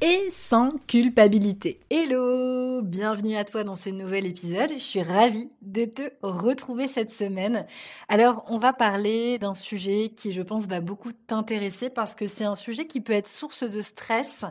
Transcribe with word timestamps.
et 0.00 0.30
sans 0.30 0.70
culpabilité. 0.86 1.80
Hello, 1.90 2.82
bienvenue 2.82 3.36
à 3.36 3.44
toi 3.44 3.64
dans 3.64 3.74
ce 3.74 3.90
nouvel 3.90 4.26
épisode. 4.26 4.70
Je 4.72 4.78
suis 4.78 5.02
ravie 5.02 5.50
de 5.62 5.86
te 5.86 6.02
retrouver 6.22 6.86
cette 6.86 7.10
semaine. 7.10 7.66
Alors, 8.08 8.44
on 8.48 8.58
va 8.58 8.72
parler 8.72 9.38
d'un 9.38 9.54
sujet 9.54 10.10
qui, 10.10 10.30
je 10.30 10.42
pense, 10.42 10.66
va 10.66 10.80
beaucoup 10.80 11.12
t'intéresser 11.12 11.90
parce 11.90 12.14
que 12.14 12.28
c'est 12.28 12.44
un 12.44 12.54
sujet 12.54 12.86
qui 12.86 13.00
peut 13.00 13.12
être 13.12 13.28
source 13.28 13.64
de 13.64 13.82
stress. 13.82 14.44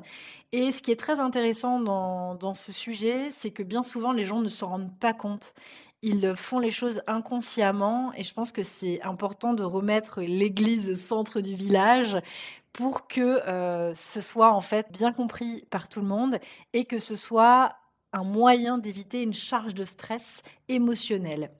Et 0.52 0.72
ce 0.72 0.82
qui 0.82 0.91
est 0.91 1.00
très 1.00 1.20
intéressant 1.20 1.80
dans, 1.80 2.36
dans 2.36 2.54
ce 2.54 2.74
sujet, 2.74 3.30
c'est 3.32 3.52
que 3.52 3.64
bien 3.64 3.84
souvent, 3.84 4.12
les 4.12 4.26
gens 4.26 4.41
ne 4.41 4.50
se 4.50 4.66
rendent 4.66 4.98
pas 5.00 5.14
compte 5.14 5.54
ils 6.04 6.36
font 6.36 6.60
les 6.60 6.70
choses 6.70 7.02
inconsciemment 7.08 8.12
et 8.16 8.24
je 8.24 8.34
pense 8.34 8.52
que 8.52 8.62
c'est 8.62 9.02
important 9.02 9.54
de 9.54 9.64
remettre 9.64 10.22
l'église 10.22 10.90
au 10.91 10.96
centre 10.96 11.41
du 11.41 11.55
village 11.55 12.18
pour 12.77 13.08
que 13.08 13.41
euh, 13.48 13.95
ce 13.95 14.22
soit 14.22 14.54
en 14.54 14.62
fait 14.62 14.91
bien 14.91 15.12
compris 15.12 15.66
par 15.72 15.90
tout 15.90 15.99
le 15.99 16.05
monde 16.05 16.38
et 16.73 16.85
que 16.85 16.99
ce 16.99 17.16
soit 17.16 17.76
un 18.13 18.24
moyen 18.24 18.77
d'éviter 18.77 19.24
une 19.24 19.34
charge 19.34 19.74
de 19.74 19.84
stress 19.84 20.43
émotionnel. 20.70 21.52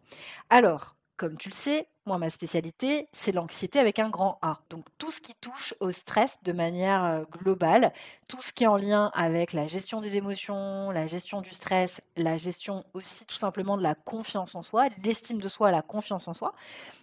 Alors, 0.52 0.97
comme 1.18 1.38
tu 1.38 1.50
le 1.50 1.56
sais, 1.56 1.88
moi, 2.06 2.18
ma 2.18 2.30
spécialité, 2.30 3.10
c'est 3.12 3.34
l'anxiété 3.34 3.80
avec 3.80 4.00
un 4.00 4.10
grand 4.10 4.40
A. 4.42 4.60
Donc, 4.70 4.86
tout 4.98 5.12
ce 5.12 5.20
qui 5.20 5.34
touche 5.42 5.74
au 5.82 5.92
stress 5.92 6.38
de 6.44 6.54
manière 6.54 7.04
euh, 7.04 7.24
globale, 7.30 7.92
tout 8.30 8.42
ce 8.42 8.54
qui 8.54 8.64
est 8.64 8.68
en 8.68 8.78
lien 8.78 9.12
avec 9.14 9.52
la 9.52 9.68
gestion 9.68 10.00
des 10.00 10.16
émotions, 10.16 10.90
la 10.92 11.06
gestion 11.06 11.42
du 11.42 11.52
stress, 11.52 12.00
la 12.16 12.38
gestion 12.38 12.86
aussi 12.94 13.26
tout 13.26 13.36
simplement 13.36 13.76
de 13.76 13.84
la 13.84 13.94
confiance 13.94 14.56
en 14.56 14.64
soi, 14.64 14.88
l'estime 15.04 15.42
de 15.42 15.50
soi, 15.50 15.70
la 15.70 15.82
confiance 15.82 16.30
en 16.30 16.34
soi. 16.34 16.54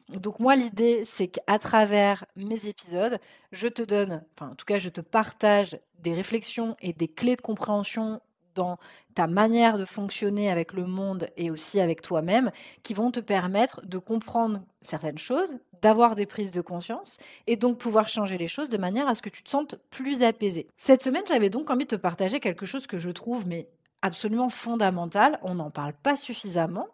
Donc, 0.09 0.39
moi, 0.41 0.57
l'idée, 0.57 1.05
c'est 1.05 1.29
qu'à 1.29 1.59
travers 1.59 2.25
mes 2.35 2.67
épisodes, 2.67 3.19
je 3.53 3.69
te 3.69 3.83
donne, 3.83 4.25
enfin, 4.37 4.53
en 4.53 4.55
tout 4.55 4.65
cas, 4.65 4.79
je 4.79 4.89
te 4.89 5.03
partage 5.03 5.79
des 5.99 6.15
réflexions 6.15 6.77
et 6.81 6.95
des 6.95 7.09
clés 7.09 7.37
de 7.37 7.43
compréhension 7.43 8.21
dans 8.55 8.79
ta 9.15 9.27
manière 9.27 9.79
de 9.79 9.85
fonctionner 9.85 10.51
avec 10.51 10.73
le 10.73 10.87
monde 10.87 11.29
et 11.37 11.51
aussi 11.51 11.81
avec 11.81 12.03
toi-même 12.03 12.51
qui 12.83 12.95
vont 12.95 13.11
te 13.11 13.21
permettre 13.21 13.85
de 13.87 13.99
comprendre 13.99 14.63
certaines 14.83 15.19
choses, 15.19 15.57
d'avoir 15.83 16.15
des 16.15 16.27
prises 16.27 16.53
de 16.53 16.61
conscience 16.61 17.19
et 17.47 17.57
donc 17.57 17.79
pouvoir 17.79 18.09
changer 18.09 18.39
les 18.39 18.49
choses 18.49 18.71
de 18.71 18.79
manière 18.79 19.09
à 19.09 19.15
ce 19.15 19.23
que 19.23 19.29
tu 19.29 19.43
te 19.43 19.51
sentes 19.51 19.77
plus 19.91 20.23
apaisé. 20.23 20.67
Cette 20.75 21.03
semaine, 21.03 21.25
j'avais 21.29 21.51
donc 21.51 21.71
envie 21.71 21.85
de 21.85 21.97
te 21.97 22.01
partager 22.01 22.41
quelque 22.41 22.67
chose 22.67 22.87
que 22.87 22.99
je 22.99 23.11
trouve 23.11 23.47
mais 23.47 23.69
absolument 24.03 24.49
fondamental. 24.49 25.39
On 25.43 25.57
n'en 25.57 25.71
parle 25.71 25.95
pas 25.95 26.17
suffisamment 26.17 26.89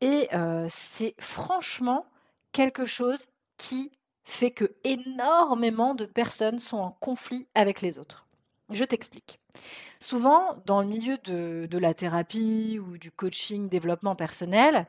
et 0.00 0.28
euh, 0.34 0.66
c'est 0.68 1.14
franchement 1.18 2.06
quelque 2.52 2.84
chose 2.84 3.26
qui 3.56 3.92
fait 4.24 4.50
que 4.50 4.74
énormément 4.84 5.94
de 5.94 6.04
personnes 6.04 6.58
sont 6.58 6.78
en 6.78 6.90
conflit 6.90 7.46
avec 7.54 7.80
les 7.80 7.98
autres. 7.98 8.26
Je 8.70 8.84
t'explique. 8.84 9.41
Souvent, 10.00 10.56
dans 10.66 10.82
le 10.82 10.88
milieu 10.88 11.18
de, 11.18 11.78
la 11.78 11.94
thérapie 11.94 12.80
ou 12.80 12.98
du 12.98 13.10
coaching, 13.10 13.68
développement 13.68 14.16
personnel, 14.16 14.86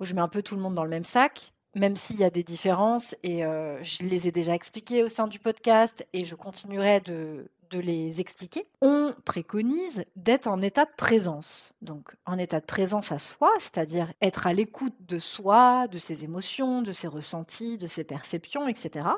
je 0.00 0.14
mets 0.14 0.20
un 0.20 0.28
peu 0.28 0.42
tout 0.42 0.54
le 0.56 0.62
monde 0.62 0.74
dans 0.74 0.84
le 0.84 0.90
même 0.90 1.04
sac, 1.04 1.52
même 1.74 1.96
s'il 1.96 2.20
y 2.20 2.24
a 2.24 2.30
des 2.30 2.44
différences, 2.44 3.16
et 3.22 3.44
euh, 3.44 3.82
je 3.82 4.04
les 4.04 4.28
ai 4.28 4.32
déjà 4.32 4.54
expliquées 4.54 5.02
au 5.02 5.08
sein 5.08 5.26
du 5.26 5.40
podcast, 5.40 6.06
et 6.12 6.24
je 6.24 6.34
continuerai 6.34 7.00
de 7.00 7.48
les 7.80 8.20
expliquer. 8.20 8.66
On 8.80 9.14
préconise 9.24 10.04
d'être 10.16 10.46
en 10.46 10.60
état 10.60 10.84
de 10.84 10.94
présence. 10.96 11.72
Donc, 11.82 12.14
en 12.26 12.38
état 12.38 12.60
de 12.60 12.64
présence 12.64 13.12
à 13.12 13.18
soi, 13.18 13.52
c'est-à-dire 13.58 14.12
être 14.22 14.46
à 14.46 14.52
l'écoute 14.52 14.94
de 15.00 15.18
soi, 15.18 15.88
de 15.88 15.98
ses 15.98 16.24
émotions, 16.24 16.82
de 16.82 16.92
ses 16.92 17.08
ressentis, 17.08 17.78
de 17.78 17.86
ses 17.86 18.04
perceptions, 18.04 18.68
etc. 18.68 19.08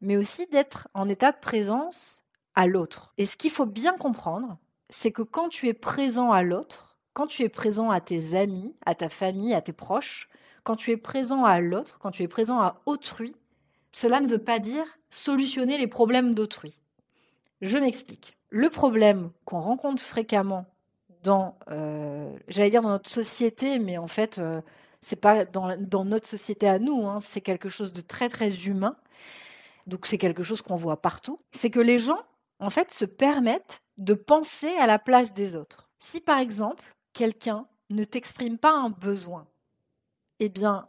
Mais 0.00 0.16
aussi 0.16 0.46
d'être 0.46 0.88
en 0.94 1.08
état 1.08 1.32
de 1.32 1.38
présence 1.40 2.22
à 2.56 2.66
l'autre. 2.66 3.12
Et 3.18 3.26
ce 3.26 3.36
qu'il 3.36 3.50
faut 3.50 3.66
bien 3.66 3.96
comprendre, 3.96 4.58
c'est 4.88 5.12
que 5.12 5.22
quand 5.22 5.48
tu 5.48 5.68
es 5.68 5.74
présent 5.74 6.32
à 6.32 6.42
l'autre, 6.42 6.96
quand 7.12 7.26
tu 7.26 7.42
es 7.42 7.48
présent 7.48 7.90
à 7.90 8.00
tes 8.00 8.34
amis, 8.34 8.74
à 8.84 8.94
ta 8.94 9.08
famille, 9.08 9.54
à 9.54 9.60
tes 9.60 9.72
proches, 9.72 10.28
quand 10.64 10.76
tu 10.76 10.90
es 10.90 10.96
présent 10.96 11.44
à 11.44 11.60
l'autre, 11.60 11.98
quand 11.98 12.10
tu 12.10 12.22
es 12.22 12.28
présent 12.28 12.60
à 12.60 12.80
autrui, 12.86 13.36
cela 13.92 14.20
ne 14.20 14.26
veut 14.26 14.42
pas 14.42 14.58
dire 14.58 14.84
solutionner 15.10 15.78
les 15.78 15.86
problèmes 15.86 16.34
d'autrui. 16.34 16.78
Je 17.62 17.78
m'explique. 17.78 18.36
Le 18.50 18.68
problème 18.68 19.30
qu'on 19.44 19.60
rencontre 19.60 20.02
fréquemment 20.02 20.66
dans, 21.22 21.56
euh, 21.70 22.36
j'allais 22.48 22.70
dire 22.70 22.82
dans 22.82 22.90
notre 22.90 23.10
société, 23.10 23.78
mais 23.78 23.98
en 23.98 24.06
fait, 24.06 24.38
euh, 24.38 24.60
c'est 25.02 25.20
pas 25.20 25.44
dans, 25.44 26.04
notre 26.04 26.26
société 26.26 26.68
à 26.68 26.78
nous, 26.78 27.06
hein, 27.06 27.20
c'est 27.20 27.40
quelque 27.40 27.68
chose 27.68 27.92
de 27.92 28.00
très 28.00 28.28
très 28.28 28.66
humain. 28.66 28.96
Donc 29.86 30.06
c'est 30.06 30.18
quelque 30.18 30.42
chose 30.42 30.62
qu'on 30.62 30.76
voit 30.76 31.00
partout. 31.00 31.40
C'est 31.52 31.70
que 31.70 31.80
les 31.80 31.98
gens 31.98 32.18
en 32.60 32.70
fait, 32.70 32.92
se 32.92 33.04
permettent 33.04 33.82
de 33.98 34.14
penser 34.14 34.74
à 34.76 34.86
la 34.86 34.98
place 34.98 35.34
des 35.34 35.56
autres. 35.56 35.88
Si 35.98 36.20
par 36.20 36.38
exemple, 36.38 36.84
quelqu'un 37.12 37.66
ne 37.90 38.04
t'exprime 38.04 38.58
pas 38.58 38.72
un 38.72 38.90
besoin, 38.90 39.46
eh 40.40 40.48
bien, 40.48 40.88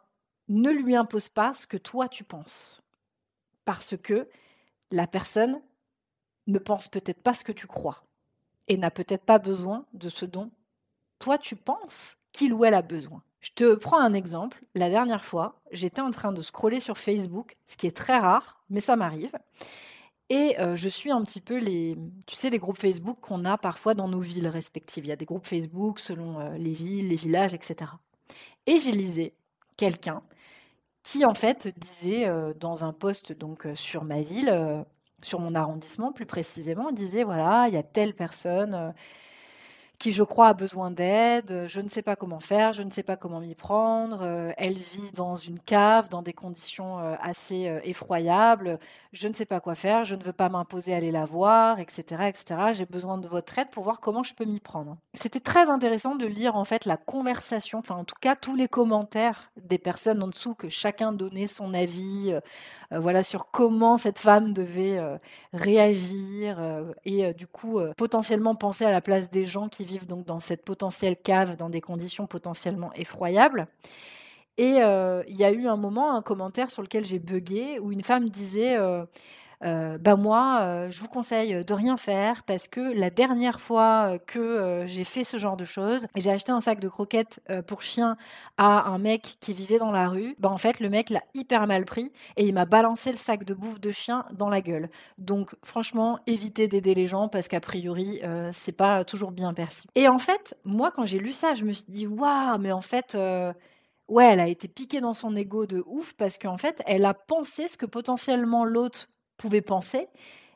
ne 0.50 0.72
lui 0.72 0.95
impose 0.95 1.29
pas 1.29 1.53
ce 1.53 1.67
que 1.67 1.78
toi 1.78 2.07
tu 2.07 2.23
penses. 2.23 2.81
Parce 3.66 3.97
que 3.97 4.28
la 4.91 5.07
personne 5.07 5.61
ne 6.47 6.59
pense 6.59 6.88
peut-être 6.88 7.22
pas 7.22 7.33
ce 7.33 7.44
que 7.44 7.51
tu 7.51 7.67
crois 7.67 8.05
et 8.67 8.78
n'a 8.78 8.91
peut-être 8.91 9.25
pas 9.25 9.39
besoin 9.39 9.85
de 9.94 10.09
ce 10.09 10.25
dont 10.25 10.51
toi 11.19 11.38
tu 11.38 11.55
penses 11.55 12.17
qu'il 12.31 12.53
ou 12.53 12.63
elle 12.66 12.73
a 12.73 12.81
besoin. 12.81 13.23
Je 13.39 13.51
te 13.51 13.75
prends 13.75 13.99
un 13.99 14.13
exemple. 14.13 14.63
La 14.75 14.89
dernière 14.89 15.25
fois, 15.25 15.61
j'étais 15.72 16.01
en 16.01 16.11
train 16.11 16.31
de 16.31 16.41
scroller 16.41 16.79
sur 16.79 16.97
Facebook, 16.97 17.55
ce 17.67 17.78
qui 17.78 17.88
est 17.88 17.95
très 17.95 18.17
rare, 18.17 18.63
mais 18.69 18.79
ça 18.79 18.95
m'arrive. 18.95 19.38
Et 20.29 20.57
je 20.75 20.89
suis 20.89 21.11
un 21.11 21.21
petit 21.23 21.39
peu 21.39 21.57
les, 21.57 21.95
tu 22.25 22.35
sais, 22.35 22.49
les 22.49 22.57
groupes 22.59 22.77
Facebook 22.77 23.17
qu'on 23.21 23.45
a 23.45 23.57
parfois 23.57 23.93
dans 23.93 24.09
nos 24.09 24.19
villes 24.19 24.47
respectives. 24.49 25.05
Il 25.05 25.07
y 25.09 25.13
a 25.13 25.15
des 25.15 25.25
groupes 25.25 25.47
Facebook 25.47 25.99
selon 25.99 26.51
les 26.57 26.73
villes, 26.73 27.07
les 27.07 27.15
villages, 27.15 27.53
etc. 27.53 27.91
Et 28.66 28.79
j'ai 28.79 28.91
lisé 28.91 29.33
quelqu'un 29.77 30.21
qui 31.03 31.23
en 31.23 31.33
fait 31.33 31.69
disait 31.79 32.29
dans 32.59 32.83
un 32.83 32.91
poste 32.91 33.31
donc 33.31 33.66
sur 33.75 34.03
ma 34.03 34.21
ville, 34.21 34.83
sur 35.21 35.39
mon 35.39 35.55
arrondissement 35.55 36.11
plus 36.11 36.25
précisément, 36.25 36.91
disait 36.91 37.23
voilà 37.23 37.67
il 37.69 37.73
y 37.73 37.77
a 37.77 37.83
telle 37.83 38.13
personne 38.13 38.93
qui, 40.00 40.12
je 40.12 40.24
crois, 40.24 40.50
a 40.50 40.53
besoin 40.53 40.91
d'aide, 40.91 41.66
je 41.68 41.81
ne 41.81 41.90
sais 41.90 42.03
pas 42.03 42.16
comment 42.16 42.40
faire, 42.40 42.74
je 42.74 42.84
ne 42.84 42.91
sais 42.91 43.03
pas 43.03 43.18
comment 43.18 43.40
m'y 43.40 43.56
prendre, 43.56 44.19
euh, 44.22 44.52
elle 44.58 44.78
vit 44.78 45.12
dans 45.13 45.35
une 45.35 45.59
cave, 45.59 46.09
dans 46.09 46.22
des 46.22 46.34
conditions 46.34 47.00
euh, 47.00 47.16
assez 47.19 47.68
euh, 47.68 47.80
effroyables, 47.84 48.80
je 49.12 49.28
ne 49.28 49.34
sais 49.34 49.46
pas 49.46 49.59
quoi 49.59 49.74
faire, 49.74 50.03
je 50.03 50.16
ne 50.16 50.24
veux 50.24 50.34
pas 50.34 50.50
m'imposer 50.50 50.94
à 50.94 50.97
aller 50.97 51.12
la 51.12 51.25
voir, 51.25 51.80
etc., 51.80 52.03
etc. 52.28 52.74
J'ai 52.74 52.85
besoin 52.85 53.18
de 53.18 53.28
votre 53.28 53.58
aide 53.58 53.69
pour 53.72 53.84
voir 53.84 54.00
comment 54.00 54.22
je 54.22 54.35
peux 54.35 54.46
m'y 54.46 54.59
prendre. 54.59 54.97
C'était 55.16 55.40
très 55.40 55.69
intéressant 55.69 56.16
de 56.16 56.28
lire 56.28 56.56
en 56.56 56.66
fait 56.66 56.85
la 56.85 56.97
conversation, 56.97 57.79
enfin 57.79 57.96
en 57.96 58.03
tout 58.03 58.16
cas 58.22 58.35
tous 58.35 58.56
les 58.56 58.68
commentaires 58.68 59.52
des 59.58 59.79
personnes 59.79 60.22
en 60.22 60.28
dessous 60.28 60.53
que 60.53 60.69
chacun 60.69 61.12
donnait 61.12 61.47
son 61.47 61.74
avis, 61.74 62.34
voilà 62.91 63.23
sur 63.23 63.51
comment 63.51 63.97
cette 63.97 64.19
femme 64.19 64.53
devait 64.53 64.99
réagir 65.53 66.59
et 67.05 67.33
du 67.33 67.47
coup 67.47 67.79
potentiellement 67.97 68.55
penser 68.55 68.85
à 68.85 68.91
la 68.91 69.01
place 69.01 69.29
des 69.29 69.45
gens 69.45 69.67
qui 69.67 69.84
vivent 69.84 70.05
donc 70.05 70.25
dans 70.25 70.39
cette 70.39 70.63
potentielle 70.63 71.17
cave, 71.17 71.57
dans 71.57 71.69
des 71.69 71.81
conditions 71.81 72.28
potentiellement 72.28 72.93
effroyables. 72.93 73.67
Et 74.57 74.81
euh, 74.81 75.23
il 75.28 75.35
y 75.35 75.43
a 75.43 75.51
eu 75.51 75.67
un 75.67 75.75
moment, 75.75 76.16
un 76.16 76.22
commentaire 76.22 76.72
sur 76.72 76.81
lequel 76.81 77.05
j'ai 77.05 77.19
bugué, 77.19 77.79
où 77.79 77.91
une 77.91 78.03
femme 78.03 78.29
disait 78.29 78.75
euh, 79.63 79.87
euh, 79.87 79.97
bah 79.97 80.15
moi, 80.15 80.59
euh, 80.61 80.89
je 80.89 80.99
vous 81.01 81.07
conseille 81.07 81.63
de 81.63 81.73
rien 81.73 81.97
faire 81.97 82.43
parce 82.43 82.67
que 82.67 82.79
la 82.79 83.09
dernière 83.09 83.59
fois 83.59 84.13
euh, 84.13 84.17
que 84.17 84.83
j'ai 84.85 85.03
fait 85.03 85.23
ce 85.23 85.37
genre 85.37 85.57
de 85.57 85.65
choses, 85.65 86.07
j'ai 86.15 86.31
acheté 86.31 86.51
un 86.51 86.61
sac 86.61 86.79
de 86.79 86.89
croquettes 86.89 87.39
pour 87.67 87.81
chien 87.81 88.17
à 88.57 88.87
un 88.89 88.97
mec 88.97 89.37
qui 89.39 89.53
vivait 89.53 89.79
dans 89.79 89.91
la 89.91 90.07
rue. 90.09 90.35
Bah 90.39 90.49
en 90.49 90.57
fait, 90.57 90.79
le 90.79 90.89
mec 90.89 91.09
l'a 91.09 91.21
hyper 91.33 91.67
mal 91.67 91.85
pris 91.85 92.11
et 92.35 92.45
il 92.45 92.53
m'a 92.53 92.65
balancé 92.65 93.11
le 93.11 93.17
sac 93.17 93.43
de 93.43 93.53
bouffe 93.53 93.79
de 93.79 93.91
chien 93.91 94.25
dans 94.31 94.49
la 94.49 94.61
gueule. 94.61 94.89
Donc 95.17 95.55
franchement, 95.63 96.19
évitez 96.27 96.67
d'aider 96.67 96.95
les 96.95 97.07
gens 97.07 97.27
parce 97.27 97.47
qu'a 97.47 97.59
priori, 97.59 98.21
c'est 98.51 98.71
pas 98.71 99.03
toujours 99.03 99.31
bien 99.31 99.53
perçu. 99.53 99.87
Et 99.95 100.07
en 100.07 100.19
fait, 100.19 100.55
moi 100.65 100.91
quand 100.91 101.05
j'ai 101.05 101.19
lu 101.19 101.31
ça, 101.31 101.53
je 101.53 101.65
me 101.65 101.73
suis 101.73 101.85
dit 101.87 102.07
waouh, 102.07 102.57
mais 102.59 102.71
en 102.71 102.81
fait 102.81 103.17
ouais, 104.07 104.25
elle 104.25 104.39
a 104.39 104.47
été 104.47 104.67
piquée 104.67 105.01
dans 105.01 105.13
son 105.13 105.35
ego 105.35 105.65
de 105.65 105.83
ouf 105.85 106.13
parce 106.13 106.37
qu'en 106.37 106.57
fait, 106.57 106.81
elle 106.85 107.05
a 107.05 107.13
pensé 107.13 107.67
ce 107.67 107.77
que 107.77 107.85
potentiellement 107.85 108.65
l'autre 108.65 109.09
pouvait 109.37 109.61
penser. 109.61 110.07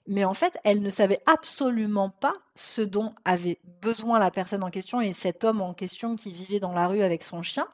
Mais 0.07 0.25
en 0.25 0.33
fait, 0.33 0.57
elle 0.63 0.81
ne 0.81 0.89
savait 0.89 1.19
absolument 1.25 2.09
pas 2.09 2.33
ce 2.55 2.81
dont 2.81 3.13
avait 3.23 3.59
besoin 3.81 4.19
la 4.19 4.31
personne 4.31 4.63
en 4.63 4.71
question 4.71 4.99
et 4.99 5.13
cet 5.13 5.43
homme 5.43 5.61
en 5.61 5.73
question 5.73 6.15
qui 6.15 6.31
vivait 6.31 6.59
dans 6.59 6.73
la 6.73 6.87
rue 6.87 7.01
avec 7.01 7.23
son 7.23 7.43
chien. 7.43 7.67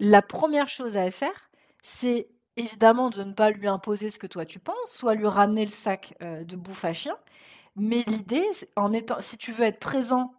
La 0.00 0.22
première 0.22 0.68
chose 0.68 0.96
à 0.96 1.10
faire, 1.10 1.50
c'est 1.82 2.28
évidemment 2.56 3.10
de 3.10 3.24
ne 3.24 3.32
pas 3.32 3.50
lui 3.50 3.66
imposer 3.66 4.10
ce 4.10 4.18
que 4.18 4.26
toi 4.26 4.44
tu 4.44 4.60
penses, 4.60 4.76
soit 4.86 5.14
lui 5.14 5.26
ramener 5.26 5.64
le 5.64 5.70
sac 5.70 6.14
euh, 6.22 6.44
de 6.44 6.56
bouffe 6.56 6.84
à 6.84 6.92
chien. 6.92 7.16
Mais 7.76 8.04
l'idée, 8.06 8.48
en 8.76 8.92
étant, 8.92 9.20
si 9.20 9.36
tu 9.36 9.50
veux 9.50 9.64
être 9.64 9.80
présent, 9.80 10.32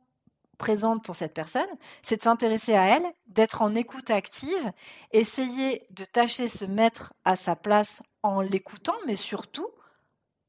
présente 0.57 1.03
pour 1.03 1.15
cette 1.15 1.33
personne, 1.33 1.67
c'est 2.01 2.17
de 2.17 2.21
s'intéresser 2.21 2.75
à 2.75 2.95
elle, 2.95 3.05
d'être 3.27 3.61
en 3.61 3.75
écoute 3.75 4.09
active, 4.09 4.71
essayer 5.11 5.85
de 5.91 6.05
tâcher 6.05 6.47
se 6.47 6.63
mettre 6.65 7.13
à 7.25 7.35
sa 7.35 7.57
place 7.57 8.01
en 8.25 8.41
l'écoutant, 8.41 8.95
mais 9.05 9.15
surtout 9.15 9.67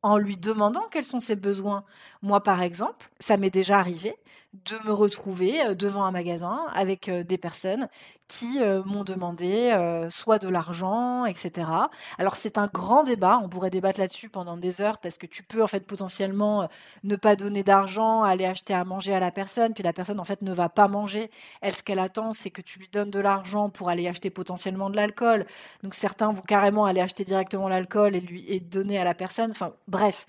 en 0.03 0.19
lui 0.19 0.37
demandant 0.37 0.89
quels 0.91 1.05
sont 1.05 1.21
ses 1.21 1.37
besoins. 1.37 1.85
Moi, 2.23 2.43
par 2.43 2.63
exemple, 2.63 3.11
ça 3.19 3.37
m'est 3.37 3.51
déjà 3.51 3.79
arrivé 3.79 4.17
de 4.65 4.87
me 4.87 4.93
retrouver 4.93 5.61
euh, 5.63 5.75
devant 5.75 6.05
un 6.05 6.11
magasin 6.11 6.67
avec 6.75 7.09
euh, 7.09 7.23
des 7.23 7.39
personnes 7.39 7.89
qui 8.29 8.61
euh, 8.61 8.83
m'ont 8.85 9.05
demandé 9.05 9.73
soit 10.11 10.41
de 10.41 10.49
l'argent, 10.49 11.27
etc. 11.27 11.71
Alors 12.19 12.35
c'est 12.35 12.59
un 12.59 12.67
grand 12.67 13.05
débat, 13.05 13.41
on 13.41 13.49
pourrait 13.49 13.71
débattre 13.71 14.01
là-dessus 14.01 14.29
pendant 14.29 14.57
des 14.57 14.81
heures 14.81 14.99
parce 14.99 15.17
que 15.17 15.27
tu 15.27 15.45
peux 15.45 15.63
en 15.63 15.69
fait 15.69 15.87
potentiellement 15.87 16.69
ne 17.05 17.15
pas 17.15 17.37
donner 17.37 17.63
d'argent, 17.63 18.25
aller 18.25 18.45
acheter 18.45 18.75
à 18.75 18.85
manger 18.85 19.15
à 19.15 19.21
la 19.21 19.31
personne, 19.31 19.75
puis 19.75 19.85
la 19.85 19.93
personne 19.93 20.19
en 20.19 20.25
fait 20.25 20.43
ne 20.43 20.53
va 20.53 20.69
pas 20.69 20.89
manger. 20.89 21.31
Elle, 21.61 21.75
ce 21.75 21.85
qu'elle 21.85 22.01
attend, 22.01 22.33
c'est 22.33 22.51
que 22.51 22.63
tu 22.63 22.81
lui 22.81 22.89
donnes 22.89 23.11
de 23.11 23.21
l'argent 23.21 23.71
pour 23.71 23.91
aller 23.91 24.09
acheter 24.09 24.31
potentiellement 24.31 24.91
de 24.91 24.97
l'alcool. 24.97 25.47
Donc 25.85 25.95
certains 25.95 26.33
vont 26.33 26.43
carrément 26.43 26.85
aller 26.85 27.01
acheter 27.01 27.25
directement 27.25 27.69
l'alcool 27.69 28.17
et 28.17 28.21
lui 28.21 28.45
et 28.49 28.59
donner 28.59 28.99
à 28.99 29.05
la 29.05 29.15
personne. 29.15 29.53
Enfin 29.53 29.73
bref, 29.87 30.27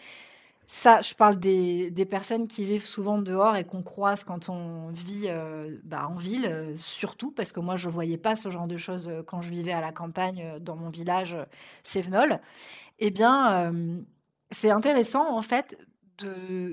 ça, 0.70 1.02
je 1.02 1.14
parle 1.14 1.40
des, 1.40 2.08
personnes 2.10 2.48
qui 2.48 2.66
vivent 2.66 2.86
souvent 2.86 3.18
dehors 3.18 3.56
et 3.56 3.64
qu'on 3.64 3.82
croise 3.82 4.26
quand 4.26 4.50
on 4.50 4.90
vit 4.90 5.28
euh, 5.28 5.78
bah, 5.86 6.08
en 6.10 6.16
ville, 6.16 6.46
euh, 6.46 6.76
surtout, 6.78 7.32
parce 7.32 7.54
que 7.54 7.62
moi, 7.62 7.78
je 7.78 7.88
ne 7.88 7.94
voyais 7.94 8.18
pas 8.18 8.36
ce 8.36 8.50
genre 8.50 8.68
de 8.68 8.76
choses 8.76 9.08
euh, 9.08 9.24
quand 9.24 9.42
je 9.42 9.50
vivais 9.50 9.72
à 9.72 9.80
la 9.80 9.94
campagne 9.94 10.60
dans 10.60 10.76
mon 10.76 10.90
village 10.90 11.38
Sévenol. 11.84 12.42
Eh 13.00 13.12
bien, 13.12 13.72
c'est 14.52 14.72
intéressant, 14.72 15.38
en 15.38 15.42
fait, 15.44 15.78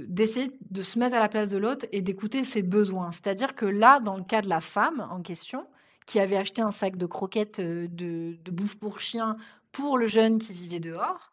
d'essayer 0.09 0.51
de, 0.71 0.83
se 0.83 0.99
mettre 0.99 1.17
à 1.17 1.21
la 1.21 1.29
place 1.29 1.51
de 1.51 1.59
l'autre 1.59 1.87
et 1.93 2.01
d'écouter 2.01 2.43
ses 2.45 2.63
besoins. 2.63 3.13
C'est-à-dire 3.13 3.55
que 3.55 3.67
là, 3.67 4.01
dans 4.01 4.17
le 4.17 4.25
cas 4.25 4.41
de 4.41 4.49
la 4.49 4.61
femme 4.61 5.07
en 5.11 5.21
question, 5.21 5.67
qui 6.07 6.19
avait 6.19 6.39
acheté 6.39 6.63
un 6.63 6.71
sac 6.71 6.97
de 6.97 7.07
croquettes 7.07 7.61
de 7.61 8.51
bouffe 8.51 8.77
pour 8.77 9.01
chien 9.01 9.37
pour 9.71 9.99
le 9.99 10.07
jeune 10.07 10.39
qui 10.39 10.55
vivait 10.55 10.81
dehors, 10.81 11.31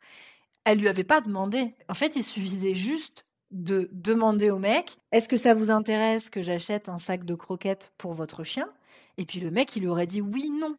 elle 0.66 0.80
lui 0.80 0.88
avait 0.88 1.04
pas 1.04 1.22
demandé. 1.22 1.76
En 1.90 1.94
fait, 1.94 2.16
il 2.16 2.24
suffisait 2.24 2.74
juste 2.74 3.26
de 3.52 3.90
demander 3.92 4.50
au 4.50 4.60
mec 4.60 4.98
Est-ce 5.12 5.28
que 5.28 5.38
ça 5.38 5.54
vous 5.54 5.72
intéresse 5.72 6.30
que 6.30 6.42
j'achète 6.42 6.90
un 6.90 7.00
sac 7.00 7.26
de 7.26 7.36
croquettes 7.36 7.92
pour 7.98 8.14
votre 8.14 8.44
chien? 8.44 8.70
Et 9.18 9.26
puis 9.26 9.40
le 9.40 9.52
mec, 9.52 9.76
il 9.76 9.82
lui 9.82 9.90
aurait 9.90 10.08
dit 10.08 10.22
oui, 10.22 10.50
non. 10.50 10.76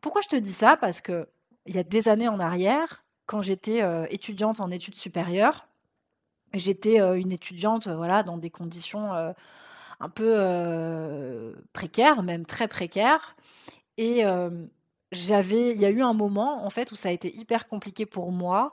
Pourquoi 0.00 0.20
je 0.20 0.28
te 0.28 0.36
dis 0.36 0.52
ça? 0.52 0.76
Parce 0.76 1.00
que 1.00 1.28
il 1.66 1.74
y 1.74 1.78
a 1.78 1.82
des 1.82 2.08
années 2.08 2.28
en 2.28 2.40
arrière, 2.40 3.04
quand 3.26 3.42
j'étais 3.42 3.82
euh, 3.82 4.06
étudiante 4.10 4.58
en 4.60 4.70
études 4.70 4.94
supérieures, 4.94 5.68
j'étais 6.54 7.00
euh, 7.00 7.14
une 7.14 7.30
étudiante 7.30 7.86
euh, 7.86 7.94
voilà, 7.94 8.22
dans 8.22 8.38
des 8.38 8.50
conditions 8.50 9.12
un 10.00 10.08
peu 10.08 11.54
précaires, 11.72 12.22
même 12.22 12.46
très 12.46 12.68
précaires. 12.68 13.36
Et 13.96 14.24
j'avais, 15.12 15.72
il 15.72 15.80
y 15.80 15.84
a 15.84 15.90
eu 15.90 16.02
un 16.02 16.14
moment 16.14 16.64
en 16.64 16.70
fait 16.70 16.92
où 16.92 16.96
ça 16.96 17.08
a 17.10 17.12
été 17.12 17.34
hyper 17.36 17.68
compliqué 17.68 18.06
pour 18.06 18.32
moi 18.32 18.72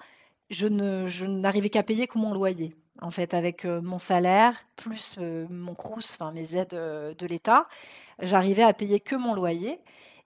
je 0.50 0.68
ne 0.68 1.08
je 1.08 1.26
n'arrivais 1.26 1.70
qu'à 1.70 1.84
payer 1.84 2.08
que 2.08 2.18
mon 2.18 2.34
loyer. 2.34 2.76
En 3.02 3.12
fait, 3.12 3.34
avec 3.34 3.66
euh, 3.66 3.82
mon 3.82 4.00
salaire, 4.00 4.56
plus 4.78 5.16
euh, 5.18 5.46
mon 5.50 5.76
crous, 5.76 6.18
enfin 6.18 6.32
mes 6.32 6.56
aides 6.56 6.74
euh, 6.74 7.14
de 7.16 7.28
l'État, 7.28 7.68
j'arrivais 8.22 8.64
à 8.64 8.74
payer 8.74 9.00
que 9.00 9.16
mon 9.16 9.34
loyer. 9.34 9.80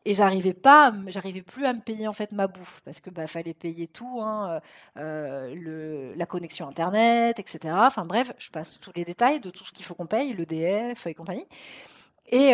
Et 0.06 0.14
j'arrivais 0.14 0.54
pas, 0.54 0.94
j'arrivais 1.08 1.42
plus 1.42 1.66
à 1.66 1.74
me 1.74 1.82
payer 1.82 2.08
en 2.08 2.14
fait 2.14 2.32
ma 2.32 2.48
bouffe 2.48 2.82
parce 2.86 3.00
que 3.02 3.10
bah 3.10 3.28
fallait 3.28 3.54
payer 3.54 3.88
tout, 3.88 4.22
hein, 4.22 4.62
le, 4.96 6.14
la 6.16 6.26
connexion 6.26 6.70
internet, 6.70 7.38
etc. 7.38 7.76
Enfin 7.86 8.06
bref, 8.06 8.32
je 8.38 8.50
passe 8.50 8.80
tous 8.80 8.92
les 8.96 9.04
détails 9.04 9.42
de 9.42 9.50
tout 9.50 9.66
ce 9.66 9.74
qu'il 9.74 9.86
faut 9.86 9.96
qu'on 9.96 10.06
paye, 10.08 10.34
l'EDF 10.34 11.06
et 11.06 11.14
compagnie. 11.14 11.46
Et, 12.32 12.54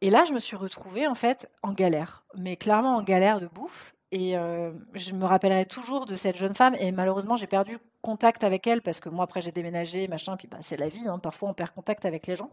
et, 0.00 0.10
là, 0.10 0.24
je 0.24 0.32
me 0.32 0.38
suis 0.38 0.56
retrouvée 0.56 1.06
en 1.06 1.14
fait 1.14 1.48
en 1.62 1.72
galère, 1.72 2.24
mais 2.36 2.56
clairement 2.56 2.96
en 2.96 3.02
galère 3.02 3.40
de 3.40 3.46
bouffe. 3.46 3.94
Et 4.12 4.36
euh, 4.36 4.72
je 4.94 5.14
me 5.14 5.24
rappellerai 5.24 5.66
toujours 5.66 6.04
de 6.04 6.16
cette 6.16 6.36
jeune 6.36 6.54
femme. 6.54 6.74
Et 6.80 6.90
malheureusement, 6.90 7.36
j'ai 7.36 7.46
perdu 7.46 7.78
contact 8.02 8.42
avec 8.42 8.66
elle 8.66 8.82
parce 8.82 8.98
que 8.98 9.08
moi, 9.08 9.24
après, 9.24 9.40
j'ai 9.40 9.52
déménagé, 9.52 10.08
machin. 10.08 10.36
Puis 10.36 10.48
bah, 10.48 10.58
c'est 10.62 10.76
la 10.76 10.88
vie. 10.88 11.06
Hein, 11.06 11.20
parfois, 11.20 11.50
on 11.50 11.54
perd 11.54 11.70
contact 11.70 12.04
avec 12.04 12.26
les 12.26 12.34
gens. 12.34 12.50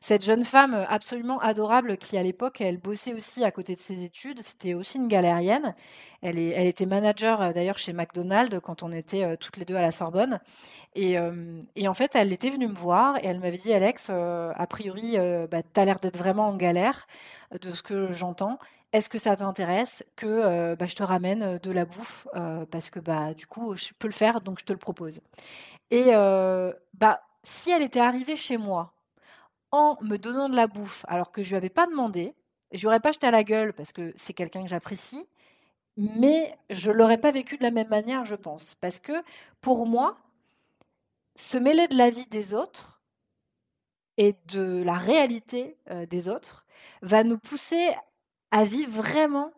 Cette 0.00 0.24
jeune 0.24 0.44
femme 0.44 0.74
euh, 0.74 0.84
absolument 0.88 1.40
adorable 1.40 1.98
qui, 1.98 2.16
à 2.16 2.22
l'époque, 2.22 2.62
elle 2.62 2.78
bossait 2.78 3.12
aussi 3.12 3.44
à 3.44 3.50
côté 3.50 3.74
de 3.74 3.80
ses 3.80 4.02
études. 4.02 4.40
C'était 4.40 4.72
aussi 4.72 4.96
une 4.96 5.08
galérienne. 5.08 5.74
Elle, 6.22 6.38
était 6.38 6.86
manager 6.86 7.42
euh, 7.42 7.52
d'ailleurs 7.52 7.78
chez 7.78 7.92
McDonald's 7.92 8.58
quand 8.62 8.82
on 8.82 8.90
était 8.90 9.36
toutes 9.36 9.58
les 9.58 9.66
deux 9.66 9.76
à 9.76 9.82
la 9.82 9.90
Sorbonne. 9.90 10.40
Et, 10.94 11.16
et, 11.76 11.86
en 11.86 11.94
fait, 11.94 12.16
elle 12.16 12.32
était 12.32 12.50
venue 12.50 12.66
me 12.66 12.74
voir 12.74 13.18
et 13.18 13.26
elle 13.26 13.38
m'avait 13.38 13.58
dit 13.58 13.72
Alex, 13.72 14.10
a 14.10 14.66
priori, 14.68 15.16
bah, 15.48 15.62
tu 15.62 15.80
as 15.80 15.84
l'air 15.84 16.00
d'être 16.00 16.16
vraiment 16.16 16.48
en 16.48 16.56
galère 16.56 17.06
de 17.60 17.70
ce 17.70 17.82
que 17.82 18.10
j'entends 18.10 18.58
est-ce 18.92 19.08
que 19.08 19.18
ça 19.18 19.36
t'intéresse 19.36 20.04
que 20.16 20.74
bah, 20.74 20.86
je 20.86 20.94
te 20.96 21.02
ramène 21.02 21.58
de 21.58 21.70
la 21.70 21.84
bouffe 21.84 22.26
parce 22.70 22.90
que 22.90 23.00
bah 23.00 23.34
du 23.34 23.46
coup 23.46 23.76
je 23.76 23.90
peux 23.98 24.08
le 24.08 24.14
faire 24.14 24.40
donc 24.40 24.60
je 24.60 24.64
te 24.64 24.72
le 24.72 24.78
propose. 24.78 25.20
Et 25.90 26.10
bah 26.94 27.20
si 27.42 27.70
elle 27.70 27.82
était 27.82 28.00
arrivée 28.00 28.36
chez 28.36 28.56
moi 28.56 28.94
en 29.70 29.96
me 30.02 30.16
donnant 30.16 30.48
de 30.48 30.56
la 30.56 30.66
bouffe 30.66 31.04
alors 31.08 31.30
que 31.32 31.42
je 31.42 31.50
lui 31.50 31.56
avais 31.56 31.68
pas 31.68 31.86
demandé, 31.86 32.34
je 32.72 32.88
pas 32.98 33.12
jeté 33.12 33.26
à 33.26 33.30
la 33.30 33.44
gueule 33.44 33.72
parce 33.72 33.92
que 33.92 34.12
c'est 34.16 34.34
quelqu'un 34.34 34.62
que 34.62 34.68
j'apprécie, 34.68 35.26
mais 35.96 36.56
je 36.70 36.90
l'aurais 36.90 37.18
pas 37.18 37.30
vécu 37.30 37.56
de 37.56 37.62
la 37.62 37.70
même 37.70 37.88
manière, 37.88 38.24
je 38.24 38.34
pense, 38.34 38.74
parce 38.76 39.00
que 39.00 39.12
pour 39.60 39.86
moi, 39.86 40.16
se 41.34 41.58
mêler 41.58 41.88
de 41.88 41.96
la 41.96 42.10
vie 42.10 42.26
des 42.26 42.54
autres 42.54 43.02
et 44.16 44.36
de 44.46 44.82
la 44.82 44.94
réalité 44.94 45.76
des 46.08 46.28
autres 46.28 46.66
va 47.02 47.24
nous 47.24 47.38
pousser 47.38 47.90
à 48.50 48.64
vivre 48.64 48.92
vraiment 48.92 49.52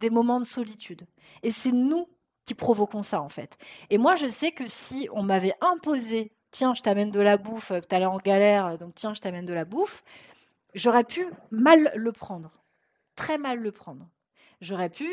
des 0.00 0.10
moments 0.10 0.40
de 0.40 0.44
solitude. 0.44 1.06
Et 1.42 1.50
c'est 1.50 1.72
nous 1.72 2.08
qui 2.44 2.54
provoquons 2.54 3.02
ça, 3.02 3.20
en 3.20 3.28
fait. 3.28 3.56
Et 3.90 3.98
moi, 3.98 4.14
je 4.14 4.26
sais 4.26 4.52
que 4.52 4.66
si 4.66 5.08
on 5.12 5.22
m'avait 5.22 5.54
imposé, 5.60 6.32
tiens, 6.50 6.74
je 6.74 6.82
t'amène 6.82 7.10
de 7.10 7.20
la 7.20 7.36
bouffe, 7.36 7.72
tu 7.88 7.94
allais 7.94 8.06
en 8.06 8.16
galère, 8.16 8.78
donc 8.78 8.94
tiens, 8.94 9.14
je 9.14 9.20
t'amène 9.20 9.46
de 9.46 9.52
la 9.52 9.64
bouffe, 9.64 10.02
j'aurais 10.74 11.04
pu 11.04 11.26
mal 11.50 11.92
le 11.94 12.12
prendre. 12.12 12.50
Très 13.16 13.38
mal 13.38 13.58
le 13.60 13.72
prendre. 13.72 14.08
J'aurais 14.60 14.90
pu 14.90 15.06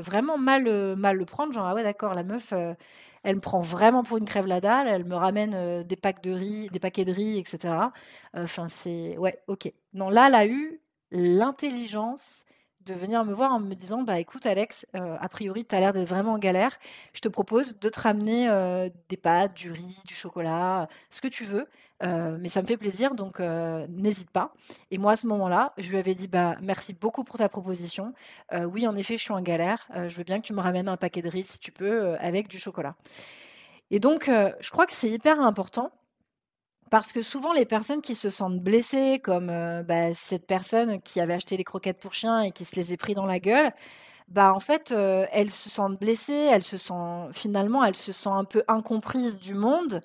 vraiment 0.00 0.38
mal, 0.38 0.66
euh, 0.66 0.96
mal 0.96 1.16
le 1.16 1.24
prendre, 1.26 1.52
genre, 1.52 1.66
ah 1.66 1.74
ouais, 1.74 1.82
d'accord, 1.82 2.14
la 2.14 2.22
meuf, 2.22 2.52
euh, 2.52 2.74
elle 3.22 3.36
me 3.36 3.40
prend 3.40 3.60
vraiment 3.60 4.02
pour 4.02 4.18
une 4.18 4.24
crève 4.24 4.46
la 4.46 4.60
dalle, 4.60 4.86
elle 4.88 5.04
me 5.04 5.16
ramène 5.16 5.54
euh, 5.54 5.82
des 5.82 5.96
packs 5.96 6.22
de 6.22 6.30
riz, 6.30 6.68
des 6.70 6.80
paquets 6.80 7.04
de 7.04 7.12
riz, 7.12 7.38
etc. 7.38 7.74
Enfin, 8.34 8.68
c'est. 8.68 9.16
Ouais, 9.18 9.42
ok. 9.46 9.72
Non, 9.92 10.08
là, 10.10 10.28
elle 10.28 10.34
a 10.34 10.46
eu 10.46 10.80
l'intelligence 11.10 12.44
de 12.86 12.94
venir 12.94 13.24
me 13.24 13.32
voir 13.32 13.52
en 13.52 13.60
me 13.60 13.74
disant 13.74 14.02
bah 14.02 14.18
écoute 14.18 14.46
Alex, 14.46 14.86
euh, 14.94 15.16
a 15.20 15.28
priori 15.28 15.64
tu 15.64 15.74
as 15.74 15.80
l'air 15.80 15.92
d'être 15.92 16.08
vraiment 16.08 16.32
en 16.32 16.38
galère, 16.38 16.78
je 17.12 17.20
te 17.20 17.28
propose 17.28 17.78
de 17.78 17.88
te 17.88 18.00
ramener 18.00 18.48
euh, 18.48 18.88
des 19.08 19.16
pâtes, 19.16 19.54
du 19.54 19.70
riz, 19.70 19.98
du 20.04 20.14
chocolat, 20.14 20.88
ce 21.10 21.20
que 21.20 21.28
tu 21.28 21.44
veux, 21.44 21.66
euh, 22.02 22.36
mais 22.40 22.48
ça 22.48 22.62
me 22.62 22.66
fait 22.66 22.76
plaisir 22.76 23.14
donc 23.14 23.40
n'hésite 23.40 24.30
pas. 24.30 24.52
Et 24.90 24.98
moi 24.98 25.12
à 25.12 25.16
ce 25.16 25.26
moment-là, 25.26 25.72
je 25.78 25.88
lui 25.90 25.98
avais 25.98 26.14
dit 26.14 26.28
bah 26.28 26.56
merci 26.60 26.92
beaucoup 26.92 27.24
pour 27.24 27.36
ta 27.36 27.48
proposition. 27.48 28.12
oui 28.52 28.86
en 28.86 28.96
effet 28.96 29.16
je 29.16 29.22
suis 29.22 29.32
en 29.32 29.42
galère, 29.42 29.88
je 30.06 30.16
veux 30.16 30.24
bien 30.24 30.40
que 30.40 30.46
tu 30.46 30.52
me 30.52 30.60
ramènes 30.60 30.88
un 30.88 30.96
paquet 30.96 31.22
de 31.22 31.28
riz 31.28 31.44
si 31.44 31.58
tu 31.58 31.72
peux 31.72 32.16
avec 32.18 32.48
du 32.48 32.58
chocolat. 32.58 32.96
Et 33.90 33.98
donc 33.98 34.26
je 34.26 34.70
crois 34.70 34.86
que 34.86 34.92
c'est 34.92 35.10
hyper 35.10 35.40
important 35.40 35.90
parce 36.94 37.10
que 37.12 37.22
souvent, 37.22 37.52
les 37.52 37.64
personnes 37.66 38.02
qui 38.02 38.14
se 38.14 38.30
sentent 38.30 38.60
blessées, 38.60 39.18
comme 39.20 39.50
euh, 39.50 39.82
bah, 39.82 40.14
cette 40.14 40.46
personne 40.46 41.02
qui 41.02 41.20
avait 41.20 41.34
acheté 41.34 41.56
les 41.56 41.64
croquettes 41.64 41.98
pour 41.98 42.12
chien 42.12 42.42
et 42.42 42.52
qui 42.52 42.64
se 42.64 42.76
les 42.76 42.92
est 42.92 42.96
pris 42.96 43.14
dans 43.14 43.26
la 43.26 43.40
gueule, 43.40 43.72
bah 44.28 44.54
en 44.54 44.60
fait, 44.60 44.92
euh, 44.92 45.26
elles 45.32 45.50
se 45.50 45.68
sentent 45.68 45.98
blessées, 45.98 46.48
elles 46.52 46.62
se 46.62 46.76
sentent 46.76 47.36
finalement, 47.36 47.82
elles 47.82 47.96
se 47.96 48.12
sentent 48.12 48.38
un 48.38 48.44
peu 48.44 48.62
incomprises 48.68 49.40
du 49.40 49.54
monde, 49.54 50.02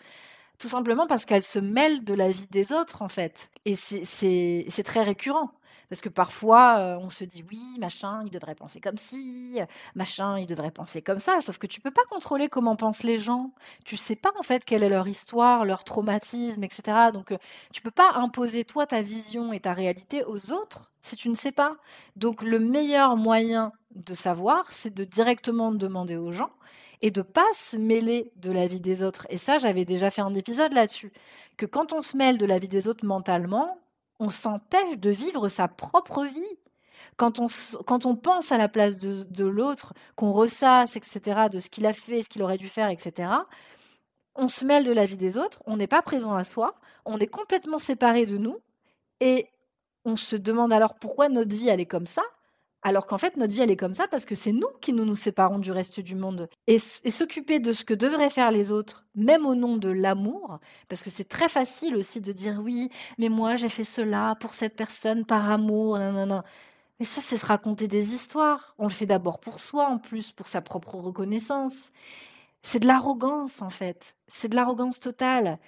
tout 0.59 0.69
simplement 0.69 1.07
parce 1.07 1.25
qu'elles 1.25 1.43
se 1.43 1.59
mêlent 1.59 2.03
de 2.03 2.13
la 2.13 2.29
vie 2.29 2.47
des 2.51 2.73
autres, 2.73 3.01
en 3.01 3.09
fait. 3.09 3.49
Et 3.65 3.75
c'est 3.75 4.83
très 4.83 5.03
récurrent. 5.03 5.51
Parce 5.89 6.01
que 6.01 6.09
parfois, 6.09 6.77
euh, 6.77 6.97
on 6.99 7.09
se 7.09 7.23
dit 7.23 7.43
oui, 7.49 7.59
machin, 7.79 8.21
il 8.23 8.29
devrait 8.29 8.53
penser 8.53 8.79
comme 8.79 8.97
ci, 8.97 9.59
machin, 9.95 10.37
il 10.37 10.45
devrait 10.45 10.69
penser 10.69 11.01
comme 11.01 11.17
ça. 11.17 11.41
Sauf 11.41 11.57
que 11.57 11.65
tu 11.65 11.81
peux 11.81 11.89
pas 11.89 12.03
contrôler 12.09 12.47
comment 12.47 12.75
pensent 12.75 13.01
les 13.01 13.17
gens. 13.17 13.53
Tu 13.85 13.97
sais 13.97 14.15
pas 14.15 14.31
en 14.37 14.43
fait 14.43 14.63
quelle 14.65 14.83
est 14.83 14.89
leur 14.89 15.07
histoire, 15.07 15.65
leur 15.65 15.83
traumatisme, 15.83 16.63
etc. 16.63 17.09
Donc, 17.11 17.31
euh, 17.31 17.37
tu 17.73 17.81
peux 17.81 17.89
pas 17.89 18.11
imposer 18.13 18.65
toi 18.65 18.85
ta 18.85 19.01
vision 19.01 19.51
et 19.51 19.59
ta 19.59 19.73
réalité 19.73 20.23
aux 20.25 20.51
autres 20.51 20.91
si 21.01 21.15
tu 21.15 21.29
ne 21.29 21.35
sais 21.35 21.51
pas. 21.51 21.77
Donc, 22.17 22.43
le 22.43 22.59
meilleur 22.59 23.15
moyen 23.15 23.71
de 23.95 24.13
savoir, 24.13 24.65
c'est 24.71 24.93
de 24.93 25.03
directement 25.03 25.71
demander 25.71 26.17
aux 26.17 26.31
gens 26.31 26.51
et 27.01 27.11
de 27.11 27.21
pas 27.21 27.47
se 27.53 27.77
mêler 27.77 28.31
de 28.35 28.51
la 28.51 28.67
vie 28.67 28.79
des 28.79 29.01
autres. 29.01 29.25
Et 29.29 29.37
ça, 29.37 29.57
j'avais 29.57 29.85
déjà 29.85 30.11
fait 30.11 30.21
un 30.21 30.35
épisode 30.35 30.73
là-dessus, 30.73 31.13
que 31.57 31.65
quand 31.65 31.93
on 31.93 32.01
se 32.01 32.17
mêle 32.17 32.37
de 32.37 32.45
la 32.45 32.59
vie 32.59 32.67
des 32.67 32.87
autres 32.87 33.05
mentalement, 33.05 33.77
on 34.19 34.29
s'empêche 34.29 34.97
de 34.97 35.09
vivre 35.09 35.47
sa 35.47 35.67
propre 35.67 36.25
vie. 36.25 36.57
Quand 37.15 37.39
on, 37.39 37.47
quand 37.85 38.05
on 38.05 38.15
pense 38.15 38.51
à 38.51 38.57
la 38.57 38.67
place 38.67 38.97
de, 38.97 39.23
de 39.23 39.45
l'autre, 39.45 39.93
qu'on 40.15 40.31
ressasse, 40.31 40.95
etc., 40.95 41.47
de 41.51 41.59
ce 41.59 41.69
qu'il 41.69 41.85
a 41.85 41.93
fait, 41.93 42.23
ce 42.23 42.29
qu'il 42.29 42.43
aurait 42.43 42.57
dû 42.57 42.67
faire, 42.67 42.89
etc., 42.89 43.29
on 44.35 44.47
se 44.47 44.63
mêle 44.63 44.85
de 44.85 44.91
la 44.91 45.05
vie 45.05 45.17
des 45.17 45.37
autres, 45.37 45.61
on 45.65 45.77
n'est 45.77 45.87
pas 45.87 46.01
présent 46.01 46.35
à 46.35 46.43
soi, 46.43 46.75
on 47.05 47.17
est 47.17 47.27
complètement 47.27 47.79
séparé 47.79 48.25
de 48.25 48.37
nous, 48.37 48.57
et 49.19 49.47
on 50.05 50.15
se 50.15 50.35
demande 50.35 50.71
alors 50.71 50.95
pourquoi 50.95 51.27
notre 51.29 51.53
vie 51.53 51.67
elle 51.67 51.81
est 51.81 51.85
comme 51.85 52.07
ça, 52.07 52.23
alors 52.81 53.07
qu'en 53.07 53.17
fait, 53.17 53.35
notre 53.35 53.53
vie, 53.53 53.61
elle 53.61 53.71
est 53.71 53.75
comme 53.75 53.93
ça 53.93 54.07
parce 54.07 54.25
que 54.25 54.35
c'est 54.35 54.53
nous 54.53 54.69
qui 54.79 54.93
nous, 54.93 55.03
nous 55.03 55.15
séparons 55.15 55.59
du 55.59 55.71
reste 55.71 55.99
du 55.99 56.15
monde. 56.15 56.49
Et, 56.67 56.79
s'occuper 56.79 57.59
de 57.59 57.73
ce 57.73 57.83
que 57.83 57.93
devraient 57.93 58.29
faire 58.29 58.51
les 58.51 58.71
autres, 58.71 59.05
même 59.15 59.45
au 59.45 59.53
nom 59.55 59.75
de 59.77 59.89
l'amour, 59.89 60.59
parce 60.87 61.01
que 61.01 61.09
c'est 61.09 61.27
très 61.27 61.49
facile 61.49 61.97
aussi 61.97 62.21
de 62.21 62.31
dire 62.31 62.61
oui, 62.63 62.89
mais 63.17 63.27
moi, 63.27 63.57
j'ai 63.57 63.69
fait 63.69 63.83
cela 63.83 64.35
pour 64.39 64.53
cette 64.53 64.75
personne 64.75 65.25
par 65.25 65.51
amour, 65.51 65.99
non. 65.99 66.41
Mais 66.99 67.05
ça, 67.05 67.21
c'est 67.21 67.37
se 67.37 67.45
raconter 67.45 67.87
des 67.87 68.13
histoires. 68.13 68.75
On 68.77 68.83
le 68.85 68.89
fait 68.89 69.05
d'abord 69.05 69.39
pour 69.39 69.59
soi, 69.59 69.87
en 69.87 69.97
plus, 69.99 70.31
pour 70.31 70.47
sa 70.47 70.61
propre 70.61 70.95
reconnaissance. 70.95 71.91
C'est 72.63 72.79
de 72.79 72.87
l'arrogance, 72.87 73.61
en 73.61 73.69
fait. 73.69 74.15
C'est 74.27 74.49
de 74.49 74.55
l'arrogance 74.55 74.99
totale. 74.99 75.59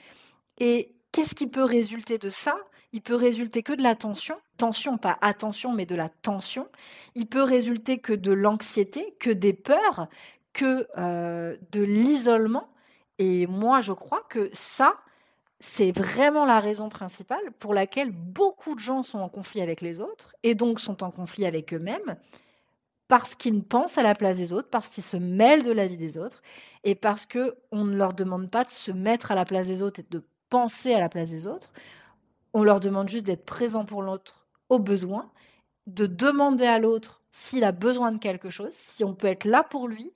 Et 0.60 0.94
qu'est-ce 1.12 1.36
qui 1.36 1.48
peut 1.48 1.64
résulter 1.64 2.18
de 2.18 2.30
ça? 2.30 2.56
Il 2.94 3.02
peut 3.02 3.16
résulter 3.16 3.64
que 3.64 3.74
de 3.74 3.82
la 3.82 3.96
tension, 3.96 4.36
tension, 4.58 4.98
pas 4.98 5.18
attention, 5.22 5.72
mais 5.72 5.86
de 5.86 5.96
la 5.96 6.10
tension. 6.10 6.68
Il 7.16 7.28
peut 7.28 7.44
résulter 7.44 8.00
que 8.00 8.14
de 8.14 8.32
l'anxiété, 8.32 9.16
que 9.20 9.30
des 9.30 9.54
peurs, 9.54 10.08
que 10.54 10.88
euh, 10.98 11.56
de 11.72 11.82
l'isolement. 11.82 12.70
Et 13.18 13.48
moi, 13.48 13.82
je 13.82 13.94
crois 13.94 14.24
que 14.30 14.50
ça, 14.54 14.96
c'est 15.60 15.92
vraiment 15.92 16.46
la 16.46 16.60
raison 16.60 16.90
principale 16.90 17.52
pour 17.60 17.74
laquelle 17.74 18.12
beaucoup 18.12 18.76
de 18.76 18.80
gens 18.80 19.04
sont 19.04 19.20
en 19.20 19.30
conflit 19.30 19.62
avec 19.62 19.82
les 19.82 20.02
autres 20.02 20.36
et 20.44 20.56
donc 20.56 20.80
sont 20.80 21.04
en 21.04 21.12
conflit 21.12 21.46
avec 21.46 21.74
eux-mêmes 21.74 22.18
parce 23.08 23.36
qu'ils 23.36 23.64
pensent 23.64 23.98
à 23.98 24.04
la 24.04 24.16
place 24.16 24.38
des 24.38 24.54
autres, 24.54 24.70
parce 24.70 24.88
qu'ils 24.88 25.04
se 25.04 25.18
mêlent 25.18 25.64
de 25.64 25.72
la 25.72 25.86
vie 25.86 25.98
des 25.98 26.18
autres 26.18 26.42
et 26.84 26.96
parce 26.96 27.26
qu'on 27.26 27.84
ne 27.86 27.96
leur 27.96 28.14
demande 28.14 28.50
pas 28.50 28.64
de 28.64 28.70
se 28.70 28.92
mettre 28.92 29.32
à 29.32 29.36
la 29.36 29.46
place 29.46 29.68
des 29.68 29.82
autres 29.84 30.00
et 30.00 30.06
de 30.10 30.24
penser 30.50 30.94
à 30.94 31.00
la 31.00 31.10
place 31.10 31.30
des 31.30 31.46
autres. 31.46 31.72
On 32.54 32.64
leur 32.64 32.80
demande 32.80 33.10
juste 33.10 33.26
d'être 33.26 33.46
présent 33.46 33.86
pour 33.86 34.02
l'autre 34.02 34.48
au 34.70 34.80
besoin, 34.80 35.32
de 35.88 36.06
demander 36.06 36.66
à 36.66 36.80
l'autre 36.80 37.22
s'il 37.32 37.64
a 37.64 37.72
besoin 37.72 38.12
de 38.12 38.18
quelque 38.18 38.50
chose, 38.50 38.74
si 38.74 39.04
on 39.04 39.16
peut 39.16 39.28
être 39.28 39.46
là 39.46 39.64
pour 39.64 39.88
lui. 39.88 40.14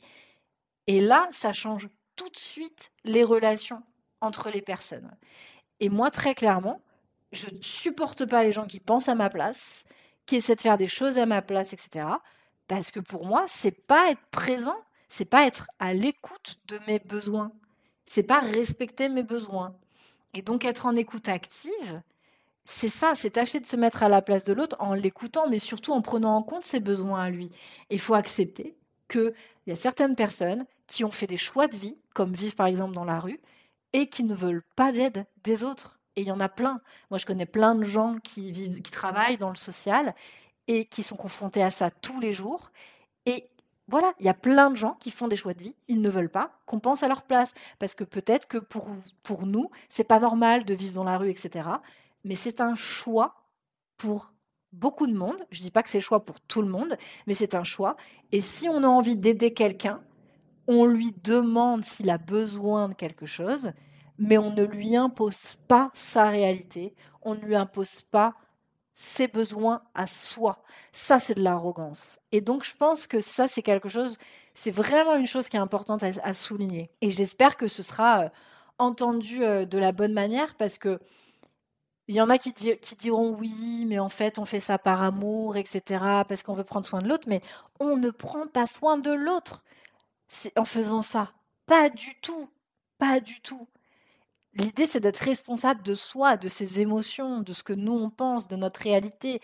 Et 0.87 1.01
là, 1.01 1.27
ça 1.31 1.53
change 1.53 1.89
tout 2.15 2.29
de 2.29 2.37
suite 2.37 2.91
les 3.03 3.23
relations 3.23 3.81
entre 4.21 4.49
les 4.49 4.61
personnes. 4.61 5.11
Et 5.79 5.89
moi, 5.89 6.11
très 6.11 6.35
clairement, 6.35 6.81
je 7.31 7.47
ne 7.47 7.61
supporte 7.61 8.25
pas 8.25 8.43
les 8.43 8.51
gens 8.51 8.65
qui 8.65 8.79
pensent 8.79 9.09
à 9.09 9.15
ma 9.15 9.29
place, 9.29 9.85
qui 10.25 10.37
essaient 10.37 10.55
de 10.55 10.61
faire 10.61 10.77
des 10.77 10.87
choses 10.87 11.17
à 11.17 11.25
ma 11.25 11.41
place, 11.41 11.73
etc. 11.73 12.07
Parce 12.67 12.91
que 12.91 12.99
pour 12.99 13.25
moi, 13.25 13.43
c'est 13.47 13.71
pas 13.71 14.09
être 14.11 14.25
présent, 14.31 14.77
c'est 15.09 15.25
pas 15.25 15.45
être 15.45 15.67
à 15.79 15.93
l'écoute 15.93 16.57
de 16.67 16.79
mes 16.87 16.99
besoins, 16.99 17.51
c'est 18.05 18.23
pas 18.23 18.39
respecter 18.39 19.09
mes 19.09 19.23
besoins. 19.23 19.75
Et 20.33 20.41
donc 20.41 20.65
être 20.65 20.85
en 20.85 20.95
écoute 20.95 21.29
active, 21.29 22.01
c'est 22.65 22.89
ça, 22.89 23.13
c'est 23.15 23.31
tâcher 23.31 23.59
de 23.59 23.67
se 23.67 23.75
mettre 23.75 24.03
à 24.03 24.09
la 24.09 24.21
place 24.21 24.43
de 24.43 24.53
l'autre 24.53 24.75
en 24.79 24.93
l'écoutant, 24.93 25.47
mais 25.47 25.59
surtout 25.59 25.93
en 25.93 26.01
prenant 26.01 26.35
en 26.35 26.43
compte 26.43 26.65
ses 26.65 26.79
besoins 26.79 27.21
à 27.21 27.29
lui. 27.29 27.51
Il 27.91 27.99
faut 27.99 28.15
accepter 28.15 28.75
qu'il 29.07 29.33
y 29.67 29.71
a 29.71 29.75
certaines 29.75 30.15
personnes 30.15 30.65
qui 30.87 31.03
ont 31.03 31.11
fait 31.11 31.27
des 31.27 31.37
choix 31.37 31.67
de 31.67 31.77
vie, 31.77 31.97
comme 32.13 32.33
vivre 32.33 32.55
par 32.55 32.65
exemple 32.65 32.95
dans 32.95 33.05
la 33.05 33.19
rue, 33.19 33.39
et 33.93 34.07
qui 34.07 34.23
ne 34.23 34.33
veulent 34.33 34.63
pas 34.75 34.91
d'aide 34.91 35.25
des 35.43 35.63
autres. 35.63 35.99
Et 36.15 36.21
il 36.21 36.27
y 36.27 36.31
en 36.31 36.39
a 36.39 36.49
plein. 36.49 36.81
Moi, 37.11 37.19
je 37.19 37.25
connais 37.25 37.45
plein 37.45 37.75
de 37.75 37.83
gens 37.83 38.17
qui, 38.23 38.51
vivent, 38.51 38.81
qui 38.81 38.91
travaillent 38.91 39.37
dans 39.37 39.49
le 39.49 39.55
social 39.55 40.15
et 40.67 40.85
qui 40.85 41.03
sont 41.03 41.15
confrontés 41.15 41.61
à 41.61 41.71
ça 41.71 41.91
tous 41.91 42.19
les 42.19 42.33
jours. 42.33 42.71
Et 43.27 43.49
voilà, 43.87 44.13
il 44.19 44.25
y 44.25 44.29
a 44.29 44.33
plein 44.33 44.71
de 44.71 44.75
gens 44.75 44.93
qui 44.99 45.11
font 45.11 45.27
des 45.27 45.37
choix 45.37 45.53
de 45.53 45.61
vie, 45.61 45.75
ils 45.87 46.01
ne 46.01 46.09
veulent 46.09 46.31
pas 46.31 46.57
qu'on 46.65 46.79
pense 46.79 47.03
à 47.03 47.07
leur 47.07 47.21
place, 47.21 47.53
parce 47.77 47.93
que 47.93 48.03
peut-être 48.03 48.47
que 48.47 48.57
pour, 48.57 48.89
pour 49.21 49.45
nous, 49.45 49.69
c'est 49.89 50.03
pas 50.03 50.19
normal 50.19 50.65
de 50.65 50.73
vivre 50.73 50.93
dans 50.93 51.03
la 51.03 51.19
rue, 51.19 51.29
etc 51.29 51.69
mais 52.25 52.35
c'est 52.35 52.59
un 52.59 52.75
choix 52.75 53.35
pour 53.97 54.33
beaucoup 54.73 55.07
de 55.07 55.13
monde. 55.13 55.37
Je 55.51 55.59
ne 55.59 55.63
dis 55.63 55.71
pas 55.71 55.83
que 55.83 55.89
c'est 55.89 55.99
le 55.99 56.03
choix 56.03 56.25
pour 56.25 56.41
tout 56.41 56.61
le 56.61 56.67
monde, 56.67 56.97
mais 57.27 57.33
c'est 57.33 57.55
un 57.55 57.63
choix. 57.63 57.95
Et 58.33 58.41
si 58.41 58.67
on 58.67 58.83
a 58.83 58.87
envie 58.87 59.15
d'aider 59.15 59.53
quelqu'un, 59.53 60.01
on 60.67 60.85
lui 60.85 61.13
demande 61.23 61.85
s'il 61.85 62.09
a 62.09 62.17
besoin 62.17 62.89
de 62.89 62.93
quelque 62.93 63.25
chose, 63.25 63.71
mais 64.17 64.37
on 64.37 64.51
ne 64.51 64.63
lui 64.63 64.95
impose 64.95 65.55
pas 65.67 65.91
sa 65.93 66.29
réalité, 66.29 66.93
on 67.21 67.35
ne 67.35 67.41
lui 67.41 67.55
impose 67.55 68.01
pas 68.01 68.33
ses 68.93 69.27
besoins 69.27 69.81
à 69.93 70.07
soi. 70.07 70.63
Ça, 70.93 71.19
c'est 71.19 71.35
de 71.35 71.43
l'arrogance. 71.43 72.19
Et 72.31 72.41
donc, 72.41 72.63
je 72.63 72.73
pense 72.75 73.07
que 73.07 73.21
ça, 73.21 73.47
c'est 73.47 73.61
quelque 73.61 73.89
chose, 73.89 74.17
c'est 74.53 74.71
vraiment 74.71 75.15
une 75.15 75.27
chose 75.27 75.49
qui 75.49 75.57
est 75.57 75.59
importante 75.59 76.01
à, 76.03 76.33
souligner. 76.33 76.89
Et 77.01 77.11
j'espère 77.11 77.57
que 77.57 77.67
ce 77.67 77.83
sera 77.83 78.23
euh, 78.23 78.29
entendu 78.79 79.43
euh, 79.43 79.65
de 79.65 79.77
la 79.77 79.91
bonne 79.91 80.13
manière 80.13 80.55
parce 80.55 80.77
que 80.77 80.99
il 82.07 82.15
y 82.15 82.21
en 82.21 82.29
a 82.29 82.37
qui, 82.37 82.51
diront 82.99 83.31
oui, 83.31 83.85
mais 83.87 83.99
en 83.99 84.09
fait, 84.09 84.37
on 84.37 84.45
fait 84.45 84.59
ça 84.59 84.77
par 84.77 85.01
amour, 85.01 85.57
etc., 85.57 85.81
parce 86.27 86.43
qu'on 86.43 86.53
veut 86.53 86.63
prendre 86.63 86.85
soin 86.85 86.99
de 86.99 87.07
l'autre, 87.07 87.27
mais 87.27 87.41
on 87.79 87.97
ne 87.97 88.11
prend 88.11 88.47
pas 88.47 88.67
soin 88.67 88.97
de 88.97 89.11
l'autre 89.11 89.63
en 90.55 90.65
faisant 90.65 91.01
ça. 91.01 91.31
Pas 91.65 91.89
du 91.89 92.15
tout. 92.21 92.49
Pas 92.99 93.19
du 93.19 93.41
tout. 93.41 93.67
L'idée, 94.53 94.85
c'est 94.85 94.99
d'être 94.99 95.17
responsable 95.17 95.83
de 95.83 95.95
soi, 95.95 96.37
de 96.37 96.47
ses 96.47 96.79
émotions, 96.79 97.41
de 97.41 97.53
ce 97.53 97.63
que 97.63 97.73
nous, 97.73 97.93
on 97.93 98.09
pense, 98.09 98.47
de 98.47 98.55
notre 98.55 98.81
réalité, 98.81 99.41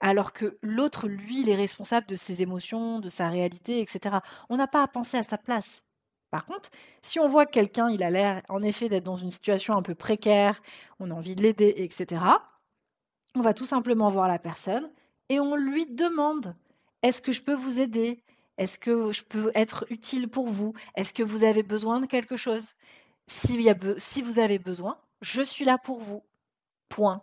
alors 0.00 0.32
que 0.32 0.58
l'autre, 0.62 1.08
lui, 1.08 1.42
il 1.42 1.48
est 1.50 1.56
responsable 1.56 2.06
de 2.06 2.16
ses 2.16 2.42
émotions, 2.42 3.00
de 3.00 3.08
sa 3.08 3.28
réalité, 3.28 3.80
etc. 3.80 4.16
On 4.48 4.56
n'a 4.56 4.66
pas 4.66 4.82
à 4.82 4.88
penser 4.88 5.16
à 5.18 5.22
sa 5.22 5.38
place. 5.38 5.82
Par 6.30 6.44
contre, 6.44 6.70
si 7.00 7.18
on 7.18 7.28
voit 7.28 7.46
que 7.46 7.52
quelqu'un, 7.52 7.88
il 7.88 8.02
a 8.02 8.10
l'air 8.10 8.42
en 8.48 8.62
effet 8.62 8.88
d'être 8.88 9.04
dans 9.04 9.16
une 9.16 9.30
situation 9.30 9.74
un 9.76 9.82
peu 9.82 9.94
précaire, 9.94 10.60
on 11.00 11.10
a 11.10 11.14
envie 11.14 11.34
de 11.34 11.42
l'aider, 11.42 11.74
etc., 11.78 12.22
on 13.34 13.40
va 13.40 13.54
tout 13.54 13.66
simplement 13.66 14.10
voir 14.10 14.28
la 14.28 14.38
personne 14.38 14.90
et 15.28 15.40
on 15.40 15.54
lui 15.54 15.86
demande 15.86 16.54
Est-ce 17.02 17.22
que 17.22 17.32
je 17.32 17.42
peux 17.42 17.54
vous 17.54 17.78
aider? 17.78 18.22
Est-ce 18.56 18.78
que 18.78 19.12
je 19.12 19.22
peux 19.22 19.52
être 19.54 19.86
utile 19.90 20.28
pour 20.28 20.48
vous? 20.48 20.74
Est-ce 20.96 21.14
que 21.14 21.22
vous 21.22 21.44
avez 21.44 21.62
besoin 21.62 22.00
de 22.00 22.06
quelque 22.06 22.36
chose? 22.36 22.74
Si, 23.28 24.22
vous 24.22 24.38
avez 24.38 24.58
besoin, 24.58 24.98
je 25.20 25.42
suis 25.42 25.64
là 25.64 25.78
pour 25.78 26.00
vous. 26.00 26.22
Point. 26.88 27.22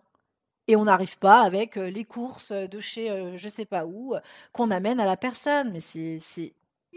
Et 0.67 0.75
on 0.75 0.85
n'arrive 0.85 1.17
pas 1.19 1.41
avec 1.41 1.77
euh, 1.77 1.89
les 1.89 2.05
courses 2.05 2.51
de 2.51 2.79
chez 2.79 3.11
euh, 3.11 3.37
je 3.37 3.49
sais 3.49 3.65
pas 3.65 3.85
où 3.85 4.15
qu'on 4.51 4.71
amène 4.71 4.99
à 4.99 5.05
la 5.05 5.17
personne. 5.17 5.71
Mais 5.71 5.79
c'est 5.79 6.53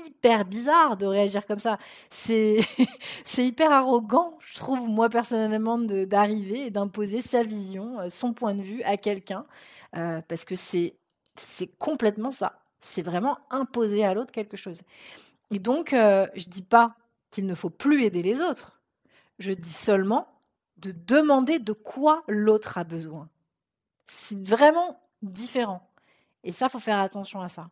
hyper 0.07 0.45
bizarre 0.45 0.97
de 0.97 1.07
réagir 1.07 1.47
comme 1.47 1.59
ça. 1.59 1.79
C'est 2.11 2.61
c'est 3.25 3.45
hyper 3.45 3.73
arrogant, 3.73 4.39
je 4.41 4.57
trouve, 4.57 4.89
moi 4.89 5.09
personnellement, 5.09 5.79
d'arriver 5.79 6.67
et 6.67 6.71
d'imposer 6.71 7.21
sa 7.21 7.43
vision, 7.43 8.01
euh, 8.01 8.11
son 8.11 8.33
point 8.33 8.55
de 8.55 8.63
vue 8.63 8.83
à 8.83 8.97
quelqu'un, 8.97 9.47
euh, 9.97 10.21
parce 10.29 10.45
que 10.45 10.55
c'est 10.57 10.95
complètement 11.79 12.31
ça. 12.31 12.61
C'est 12.81 13.03
vraiment 13.03 13.39
imposer 13.51 14.05
à 14.05 14.15
l'autre 14.15 14.33
quelque 14.33 14.57
chose. 14.57 14.83
Et 15.51 15.59
donc, 15.59 15.93
euh, 15.93 16.27
je 16.35 16.49
dis 16.49 16.63
pas 16.63 16.95
qu'il 17.31 17.47
ne 17.47 17.55
faut 17.55 17.71
plus 17.71 18.05
aider 18.05 18.23
les 18.23 18.41
autres. 18.41 18.81
Je 19.39 19.53
dis 19.53 19.73
seulement 19.73 20.29
de 20.77 20.93
demander 20.93 21.59
de 21.59 21.73
quoi 21.73 22.23
l'autre 22.29 22.79
a 22.79 22.85
besoin. 22.85 23.29
C'est 24.05 24.47
vraiment 24.47 25.01
différent. 25.23 25.89
Et 26.45 26.53
ça, 26.53 26.69
faut 26.69 26.79
faire 26.79 26.99
attention 26.99 27.41
à 27.41 27.49
ça 27.49 27.69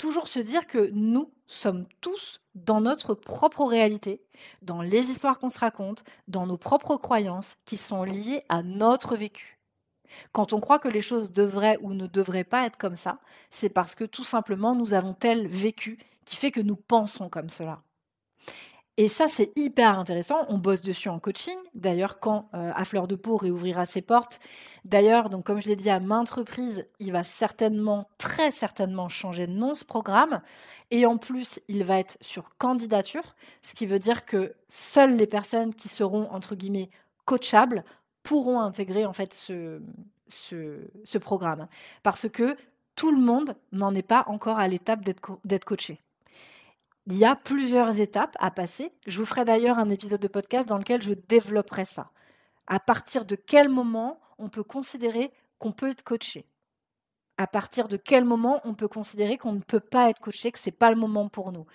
toujours 0.00 0.28
se 0.28 0.40
dire 0.40 0.66
que 0.66 0.90
nous 0.94 1.30
sommes 1.46 1.86
tous 2.00 2.40
dans 2.54 2.80
notre 2.80 3.14
propre 3.14 3.64
réalité, 3.64 4.22
dans 4.62 4.80
les 4.80 5.10
histoires 5.10 5.38
qu'on 5.38 5.50
se 5.50 5.58
raconte, 5.58 6.04
dans 6.26 6.46
nos 6.46 6.56
propres 6.56 6.96
croyances 6.96 7.56
qui 7.66 7.76
sont 7.76 8.02
liées 8.02 8.42
à 8.48 8.62
notre 8.62 9.14
vécu. 9.14 9.58
Quand 10.32 10.54
on 10.54 10.60
croit 10.60 10.78
que 10.78 10.88
les 10.88 11.02
choses 11.02 11.32
devraient 11.32 11.78
ou 11.82 11.92
ne 11.92 12.06
devraient 12.06 12.44
pas 12.44 12.64
être 12.64 12.78
comme 12.78 12.96
ça, 12.96 13.20
c'est 13.50 13.68
parce 13.68 13.94
que 13.94 14.04
tout 14.04 14.24
simplement 14.24 14.74
nous 14.74 14.94
avons 14.94 15.12
tel 15.12 15.46
vécu 15.46 15.98
qui 16.24 16.36
fait 16.36 16.50
que 16.50 16.60
nous 16.60 16.76
pensons 16.76 17.28
comme 17.28 17.50
cela. 17.50 17.82
Et 19.00 19.08
ça, 19.08 19.28
c'est 19.28 19.50
hyper 19.56 19.98
intéressant. 19.98 20.44
On 20.48 20.58
bosse 20.58 20.82
dessus 20.82 21.08
en 21.08 21.18
coaching. 21.18 21.56
D'ailleurs, 21.74 22.20
quand 22.20 22.50
euh, 22.52 22.70
À 22.76 22.84
Fleur 22.84 23.08
de 23.08 23.16
Peau 23.16 23.38
réouvrira 23.38 23.86
ses 23.86 24.02
portes, 24.02 24.40
d'ailleurs, 24.84 25.30
donc 25.30 25.46
comme 25.46 25.58
je 25.58 25.68
l'ai 25.68 25.76
dit 25.76 25.88
à 25.88 26.00
maintes 26.00 26.28
reprises, 26.28 26.86
il 26.98 27.10
va 27.10 27.24
certainement, 27.24 28.10
très 28.18 28.50
certainement 28.50 29.08
changer 29.08 29.46
de 29.46 29.52
nom 29.52 29.72
ce 29.72 29.86
programme. 29.86 30.42
Et 30.90 31.06
en 31.06 31.16
plus, 31.16 31.60
il 31.68 31.82
va 31.82 31.98
être 31.98 32.18
sur 32.20 32.58
candidature, 32.58 33.36
ce 33.62 33.74
qui 33.74 33.86
veut 33.86 33.98
dire 33.98 34.26
que 34.26 34.52
seules 34.68 35.16
les 35.16 35.26
personnes 35.26 35.74
qui 35.74 35.88
seront, 35.88 36.30
entre 36.30 36.54
guillemets, 36.54 36.90
coachables 37.24 37.84
pourront 38.22 38.60
intégrer 38.60 39.06
en 39.06 39.14
fait 39.14 39.32
ce, 39.32 39.80
ce 40.28 41.16
programme. 41.16 41.68
Parce 42.02 42.28
que 42.28 42.54
tout 42.96 43.12
le 43.12 43.22
monde 43.22 43.56
n'en 43.72 43.94
est 43.94 44.02
pas 44.02 44.24
encore 44.26 44.58
à 44.58 44.68
l'étape 44.68 45.00
d'être 45.02 45.64
coaché. 45.64 46.02
Il 47.10 47.16
y 47.16 47.24
a 47.24 47.34
plusieurs 47.34 47.98
étapes 48.00 48.36
à 48.38 48.52
passer. 48.52 48.92
Je 49.08 49.18
vous 49.18 49.26
ferai 49.26 49.44
d'ailleurs 49.44 49.80
un 49.80 49.90
épisode 49.90 50.20
de 50.20 50.28
podcast 50.28 50.68
dans 50.68 50.78
lequel 50.78 51.02
je 51.02 51.12
développerai 51.12 51.84
ça. 51.84 52.12
À 52.68 52.78
partir 52.78 53.24
de 53.24 53.34
quel 53.34 53.68
moment 53.68 54.20
on 54.38 54.48
peut 54.48 54.62
considérer 54.62 55.32
qu'on 55.58 55.72
peut 55.72 55.90
être 55.90 56.04
coaché? 56.04 56.46
À 57.36 57.48
partir 57.48 57.88
de 57.88 57.96
quel 57.96 58.24
moment 58.24 58.60
on 58.64 58.74
peut 58.74 58.86
considérer 58.86 59.38
qu'on 59.38 59.54
ne 59.54 59.60
peut 59.60 59.80
pas 59.80 60.08
être 60.08 60.20
coaché, 60.20 60.52
que 60.52 60.58
ce 60.60 60.68
n'est 60.68 60.76
pas 60.76 60.90
le 60.90 60.96
moment 60.96 61.28
pour 61.28 61.50
nous? 61.50 61.66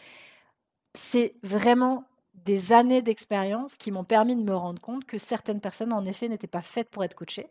C'est 0.93 1.35
vraiment 1.43 2.05
des 2.33 2.71
années 2.71 3.01
d'expérience 3.01 3.75
qui 3.75 3.91
m'ont 3.91 4.05
permis 4.05 4.37
de 4.37 4.43
me 4.43 4.55
rendre 4.55 4.79
compte 4.79 5.03
que 5.03 5.17
certaines 5.17 5.59
personnes, 5.59 5.91
en 5.91 6.05
effet, 6.05 6.29
n'étaient 6.29 6.47
pas 6.47 6.61
faites 6.61 6.89
pour 6.89 7.03
être 7.03 7.15
coachées 7.15 7.49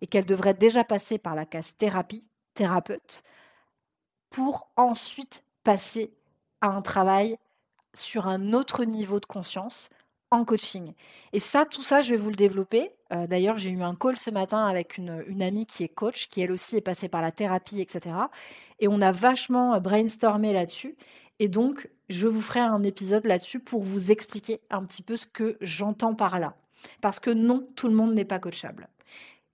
et 0.00 0.08
qu'elles 0.08 0.26
devraient 0.26 0.54
déjà 0.54 0.82
passer 0.82 1.18
par 1.18 1.36
la 1.36 1.46
case 1.46 1.76
thérapie, 1.76 2.28
thérapeute, 2.54 3.22
pour 4.28 4.72
ensuite 4.76 5.44
passer 5.62 6.12
à 6.62 6.68
un 6.68 6.80
travail 6.80 7.36
sur 7.92 8.26
un 8.26 8.54
autre 8.54 8.84
niveau 8.84 9.20
de 9.20 9.26
conscience 9.26 9.90
en 10.30 10.46
coaching. 10.46 10.94
Et 11.34 11.40
ça, 11.40 11.66
tout 11.66 11.82
ça, 11.82 12.00
je 12.00 12.14
vais 12.14 12.20
vous 12.20 12.30
le 12.30 12.36
développer. 12.36 12.90
Euh, 13.12 13.26
d'ailleurs, 13.26 13.58
j'ai 13.58 13.68
eu 13.68 13.82
un 13.82 13.94
call 13.94 14.16
ce 14.16 14.30
matin 14.30 14.64
avec 14.64 14.96
une, 14.96 15.42
amie 15.42 15.66
qui 15.66 15.84
est 15.84 15.88
coach, 15.88 16.28
qui 16.28 16.40
elle 16.40 16.52
aussi 16.52 16.76
est 16.76 16.80
passée 16.80 17.08
par 17.08 17.20
la 17.20 17.32
thérapie, 17.32 17.82
etc. 17.82 18.16
Et 18.78 18.88
on 18.88 19.02
a 19.02 19.12
vachement 19.12 19.78
brainstormé 19.78 20.54
là-dessus. 20.54 20.96
Et 21.38 21.48
donc, 21.48 21.90
je 22.08 22.26
vous 22.26 22.40
ferai 22.40 22.60
un 22.60 22.82
épisode 22.82 23.26
là-dessus 23.26 23.60
pour 23.60 23.82
vous 23.82 24.10
expliquer 24.10 24.62
un 24.70 24.84
petit 24.84 25.02
peu 25.02 25.16
ce 25.16 25.26
que 25.26 25.58
j'entends 25.60 26.14
par 26.14 26.40
là. 26.40 26.54
Parce 27.02 27.20
que 27.20 27.30
non, 27.30 27.68
tout 27.76 27.88
le 27.88 27.94
monde 27.94 28.14
n'est 28.14 28.24
pas 28.24 28.38
coachable 28.38 28.88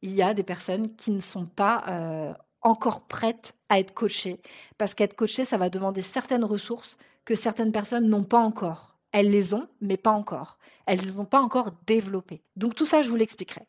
il 0.03 0.13
y 0.13 0.23
a 0.23 0.35
des 0.35 0.43
personnes 0.43 0.95
qui 0.97 1.11
ne 1.11 1.21
sont 1.21 1.47
pas 1.47 1.85
euh, 1.89 2.33
encore 2.63 3.03
prêtes 3.03 3.55
à 3.69 3.79
être 3.79 3.95
coachées. 3.95 4.41
Parce 4.79 4.95
qu'être 4.95 5.15
coachée, 5.15 5.45
ça 5.45 5.57
va 5.57 5.71
demander 5.71 6.03
certaines 6.03 6.45
ressources 6.45 6.97
que 7.25 7.35
certaines 7.35 7.73
personnes 7.73 8.09
n'ont 8.09 8.25
pas 8.25 8.39
encore. 8.39 8.97
Elles 9.13 9.31
les 9.31 9.55
ont, 9.55 9.69
mais 9.81 9.97
pas 9.97 10.11
encore. 10.11 10.59
Elles 10.87 11.01
ne 11.01 11.07
les 11.07 11.21
ont 11.21 11.25
pas 11.25 11.41
encore 11.41 11.73
développées. 11.87 12.43
Donc 12.57 12.75
tout 12.75 12.87
ça, 12.87 13.03
je 13.03 13.11
vous 13.11 13.17
l'expliquerai. 13.17 13.67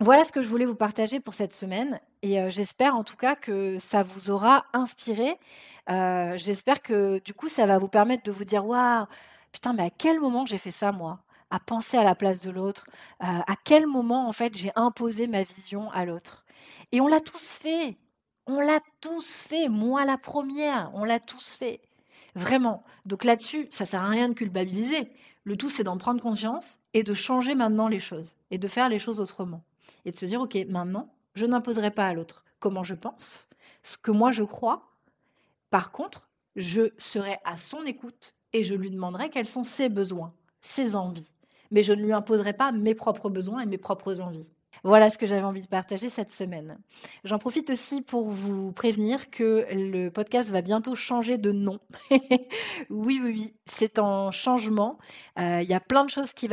Voilà 0.00 0.24
ce 0.24 0.32
que 0.32 0.42
je 0.42 0.48
voulais 0.48 0.64
vous 0.64 0.74
partager 0.74 1.20
pour 1.20 1.34
cette 1.34 1.54
semaine 1.54 2.00
et 2.22 2.40
euh, 2.40 2.50
j'espère 2.50 2.96
en 2.96 3.04
tout 3.04 3.16
cas 3.16 3.36
que 3.36 3.78
ça 3.78 4.02
vous 4.02 4.30
aura 4.30 4.64
inspiré. 4.72 5.38
Euh, 5.88 6.36
j'espère 6.36 6.82
que 6.82 7.20
du 7.24 7.32
coup 7.32 7.48
ça 7.48 7.64
va 7.66 7.78
vous 7.78 7.86
permettre 7.86 8.24
de 8.24 8.32
vous 8.32 8.44
dire 8.44 8.66
waouh 8.66 9.06
putain 9.52 9.72
mais 9.72 9.84
à 9.84 9.90
quel 9.90 10.18
moment 10.18 10.46
j'ai 10.46 10.58
fait 10.58 10.72
ça 10.72 10.90
moi? 10.90 11.20
À 11.50 11.60
penser 11.60 11.96
à 11.96 12.02
la 12.02 12.16
place 12.16 12.40
de 12.40 12.50
l'autre, 12.50 12.86
euh, 13.22 13.26
à 13.26 13.54
quel 13.62 13.86
moment 13.86 14.28
en 14.28 14.32
fait 14.32 14.56
j'ai 14.56 14.72
imposé 14.74 15.28
ma 15.28 15.44
vision 15.44 15.92
à 15.92 16.04
l'autre. 16.04 16.43
Et 16.92 17.00
on 17.00 17.08
l'a 17.08 17.20
tous 17.20 17.58
fait, 17.60 17.96
on 18.46 18.60
l'a 18.60 18.80
tous 19.00 19.42
fait, 19.42 19.68
moi 19.68 20.04
la 20.04 20.18
première, 20.18 20.90
on 20.94 21.04
l'a 21.04 21.20
tous 21.20 21.56
fait. 21.56 21.80
Vraiment. 22.34 22.84
Donc 23.06 23.24
là-dessus, 23.24 23.68
ça 23.70 23.84
sert 23.84 24.02
à 24.02 24.08
rien 24.08 24.28
de 24.28 24.34
culpabiliser. 24.34 25.08
Le 25.44 25.56
tout, 25.56 25.70
c'est 25.70 25.84
d'en 25.84 25.98
prendre 25.98 26.22
conscience 26.22 26.78
et 26.94 27.02
de 27.02 27.14
changer 27.14 27.54
maintenant 27.54 27.88
les 27.88 28.00
choses 28.00 28.36
et 28.50 28.58
de 28.58 28.68
faire 28.68 28.88
les 28.88 28.98
choses 28.98 29.20
autrement. 29.20 29.62
Et 30.04 30.10
de 30.10 30.16
se 30.16 30.24
dire, 30.24 30.40
OK, 30.40 30.56
maintenant, 30.68 31.14
je 31.34 31.46
n'imposerai 31.46 31.90
pas 31.90 32.06
à 32.06 32.14
l'autre 32.14 32.44
comment 32.60 32.82
je 32.82 32.94
pense, 32.94 33.48
ce 33.82 33.98
que 33.98 34.10
moi 34.10 34.32
je 34.32 34.42
crois. 34.42 34.90
Par 35.70 35.92
contre, 35.92 36.28
je 36.56 36.92
serai 36.98 37.38
à 37.44 37.56
son 37.56 37.84
écoute 37.84 38.34
et 38.52 38.62
je 38.62 38.74
lui 38.74 38.90
demanderai 38.90 39.28
quels 39.28 39.44
sont 39.44 39.64
ses 39.64 39.88
besoins, 39.88 40.32
ses 40.60 40.96
envies 40.96 41.34
mais 41.74 41.82
je 41.82 41.92
ne 41.92 42.02
lui 42.02 42.12
imposerai 42.12 42.52
pas 42.52 42.70
mes 42.70 42.94
propres 42.94 43.28
besoins 43.28 43.60
et 43.60 43.66
mes 43.66 43.78
propres 43.78 44.20
envies. 44.20 44.46
Voilà 44.82 45.10
ce 45.10 45.18
que 45.18 45.26
j'avais 45.26 45.42
envie 45.42 45.62
de 45.62 45.66
partager 45.66 46.08
cette 46.08 46.32
semaine. 46.32 46.78
J'en 47.24 47.38
profite 47.38 47.70
aussi 47.70 48.02
pour 48.02 48.30
vous 48.30 48.72
prévenir 48.72 49.30
que 49.30 49.66
le 49.70 50.08
podcast 50.10 50.50
va 50.50 50.60
bientôt 50.60 50.94
changer 50.94 51.38
de 51.38 51.52
nom. 51.52 51.78
oui, 52.10 52.28
oui, 52.90 53.20
oui, 53.22 53.54
c'est 53.66 53.98
en 53.98 54.30
changement. 54.30 54.98
Euh, 55.38 55.60
il 55.62 55.68
y 55.68 55.74
a 55.74 55.80
plein 55.80 56.04
de 56.04 56.10
choses 56.10 56.32
qui, 56.32 56.48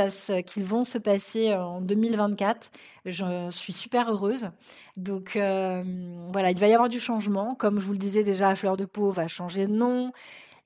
vont 0.63 0.83
se 0.83 0.97
passer 0.97 1.53
en 1.53 1.81
2024. 1.81 2.71
Je 3.05 3.49
suis 3.49 3.73
super 3.73 4.11
heureuse. 4.11 4.49
Donc 4.97 5.35
euh, 5.35 5.83
voilà, 6.31 6.51
il 6.51 6.59
va 6.59 6.67
y 6.67 6.73
avoir 6.73 6.89
du 6.89 6.99
changement. 6.99 7.55
Comme 7.55 7.79
je 7.79 7.85
vous 7.85 7.93
le 7.93 7.97
disais 7.97 8.23
déjà, 8.23 8.53
Fleur 8.55 8.77
de 8.77 8.85
Peau 8.85 9.11
va 9.11 9.27
changer 9.27 9.67
de 9.67 9.73
nom 9.73 10.11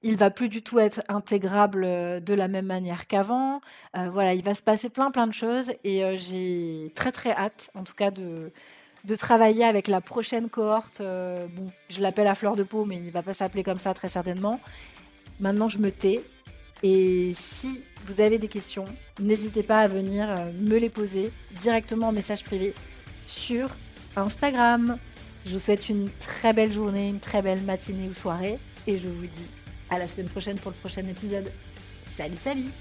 il 0.06 0.18
va 0.18 0.30
plus 0.30 0.50
du 0.50 0.62
tout 0.62 0.78
être 0.78 1.02
intégrable 1.10 1.84
euh, 1.84 2.20
de 2.20 2.36
la 2.36 2.48
même 2.48 2.68
manière 2.68 3.08
qu'avant. 3.08 3.60
Euh, 3.98 4.08
voilà, 4.12 4.36
il 4.36 4.44
va 4.44 4.54
se 4.54 4.62
passer 4.62 4.88
plein 4.88 5.10
plein 5.10 5.26
de 5.26 5.34
choses 5.34 5.72
et 5.84 6.04
euh, 6.04 6.16
j'ai 6.16 6.92
très 6.94 7.12
très 7.12 7.32
hâte, 7.32 7.72
en 7.74 7.84
tout 7.84 7.96
cas, 7.96 8.12
de, 8.12 8.52
travailler 9.18 9.66
avec 9.66 9.88
la 9.88 10.02
prochaine 10.02 10.48
cohorte. 10.48 11.02
bon, 11.02 11.72
je 11.90 12.02
l'appelle 12.02 12.28
à 12.28 12.36
fleur 12.36 12.56
de 12.56 12.64
peau, 12.64 12.86
mais 12.86 12.98
il 12.98 13.12
va 13.12 13.24
pas 13.24 13.34
s'appeler 13.34 13.64
comme 13.64 13.80
ça 13.80 13.94
très 13.94 14.10
certainement. 14.10 14.60
Maintenant, 15.40 15.70
je 15.70 15.80
me 15.80 15.92
tais. 15.92 16.24
Et 16.84 17.32
si 17.34 17.82
vous 18.06 18.22
avez 18.22 18.38
des 18.38 18.48
questions, 18.48 18.86
n'hésitez 19.20 19.64
pas 19.64 19.80
à 19.80 19.88
venir 19.88 20.28
me 20.60 20.78
les 20.78 20.90
poser 20.90 21.32
directement 21.62 22.10
en 22.10 22.12
message 22.12 22.44
privé 22.44 22.74
sur 23.28 23.70
Instagram. 24.16 24.98
Je 25.46 25.54
vous 25.54 25.60
souhaite 25.60 25.90
une 25.90 26.10
très 26.20 26.54
belle 26.54 26.74
journée, 26.74 27.10
une 27.10 27.20
très 27.20 27.42
belle 27.42 27.62
matinée 27.62 28.10
ou 28.10 28.14
soirée 28.14 28.60
et 28.88 28.98
je 28.98 29.08
vous 29.08 29.28
dis 29.28 29.65
à 29.90 30.00
la 30.00 30.08
semaine 30.08 30.30
prochaine 30.30 30.58
pour 30.60 30.72
le 30.72 30.78
prochain 30.78 31.06
épisode. 31.08 31.52
Salut, 32.16 32.38
salut 32.38 32.72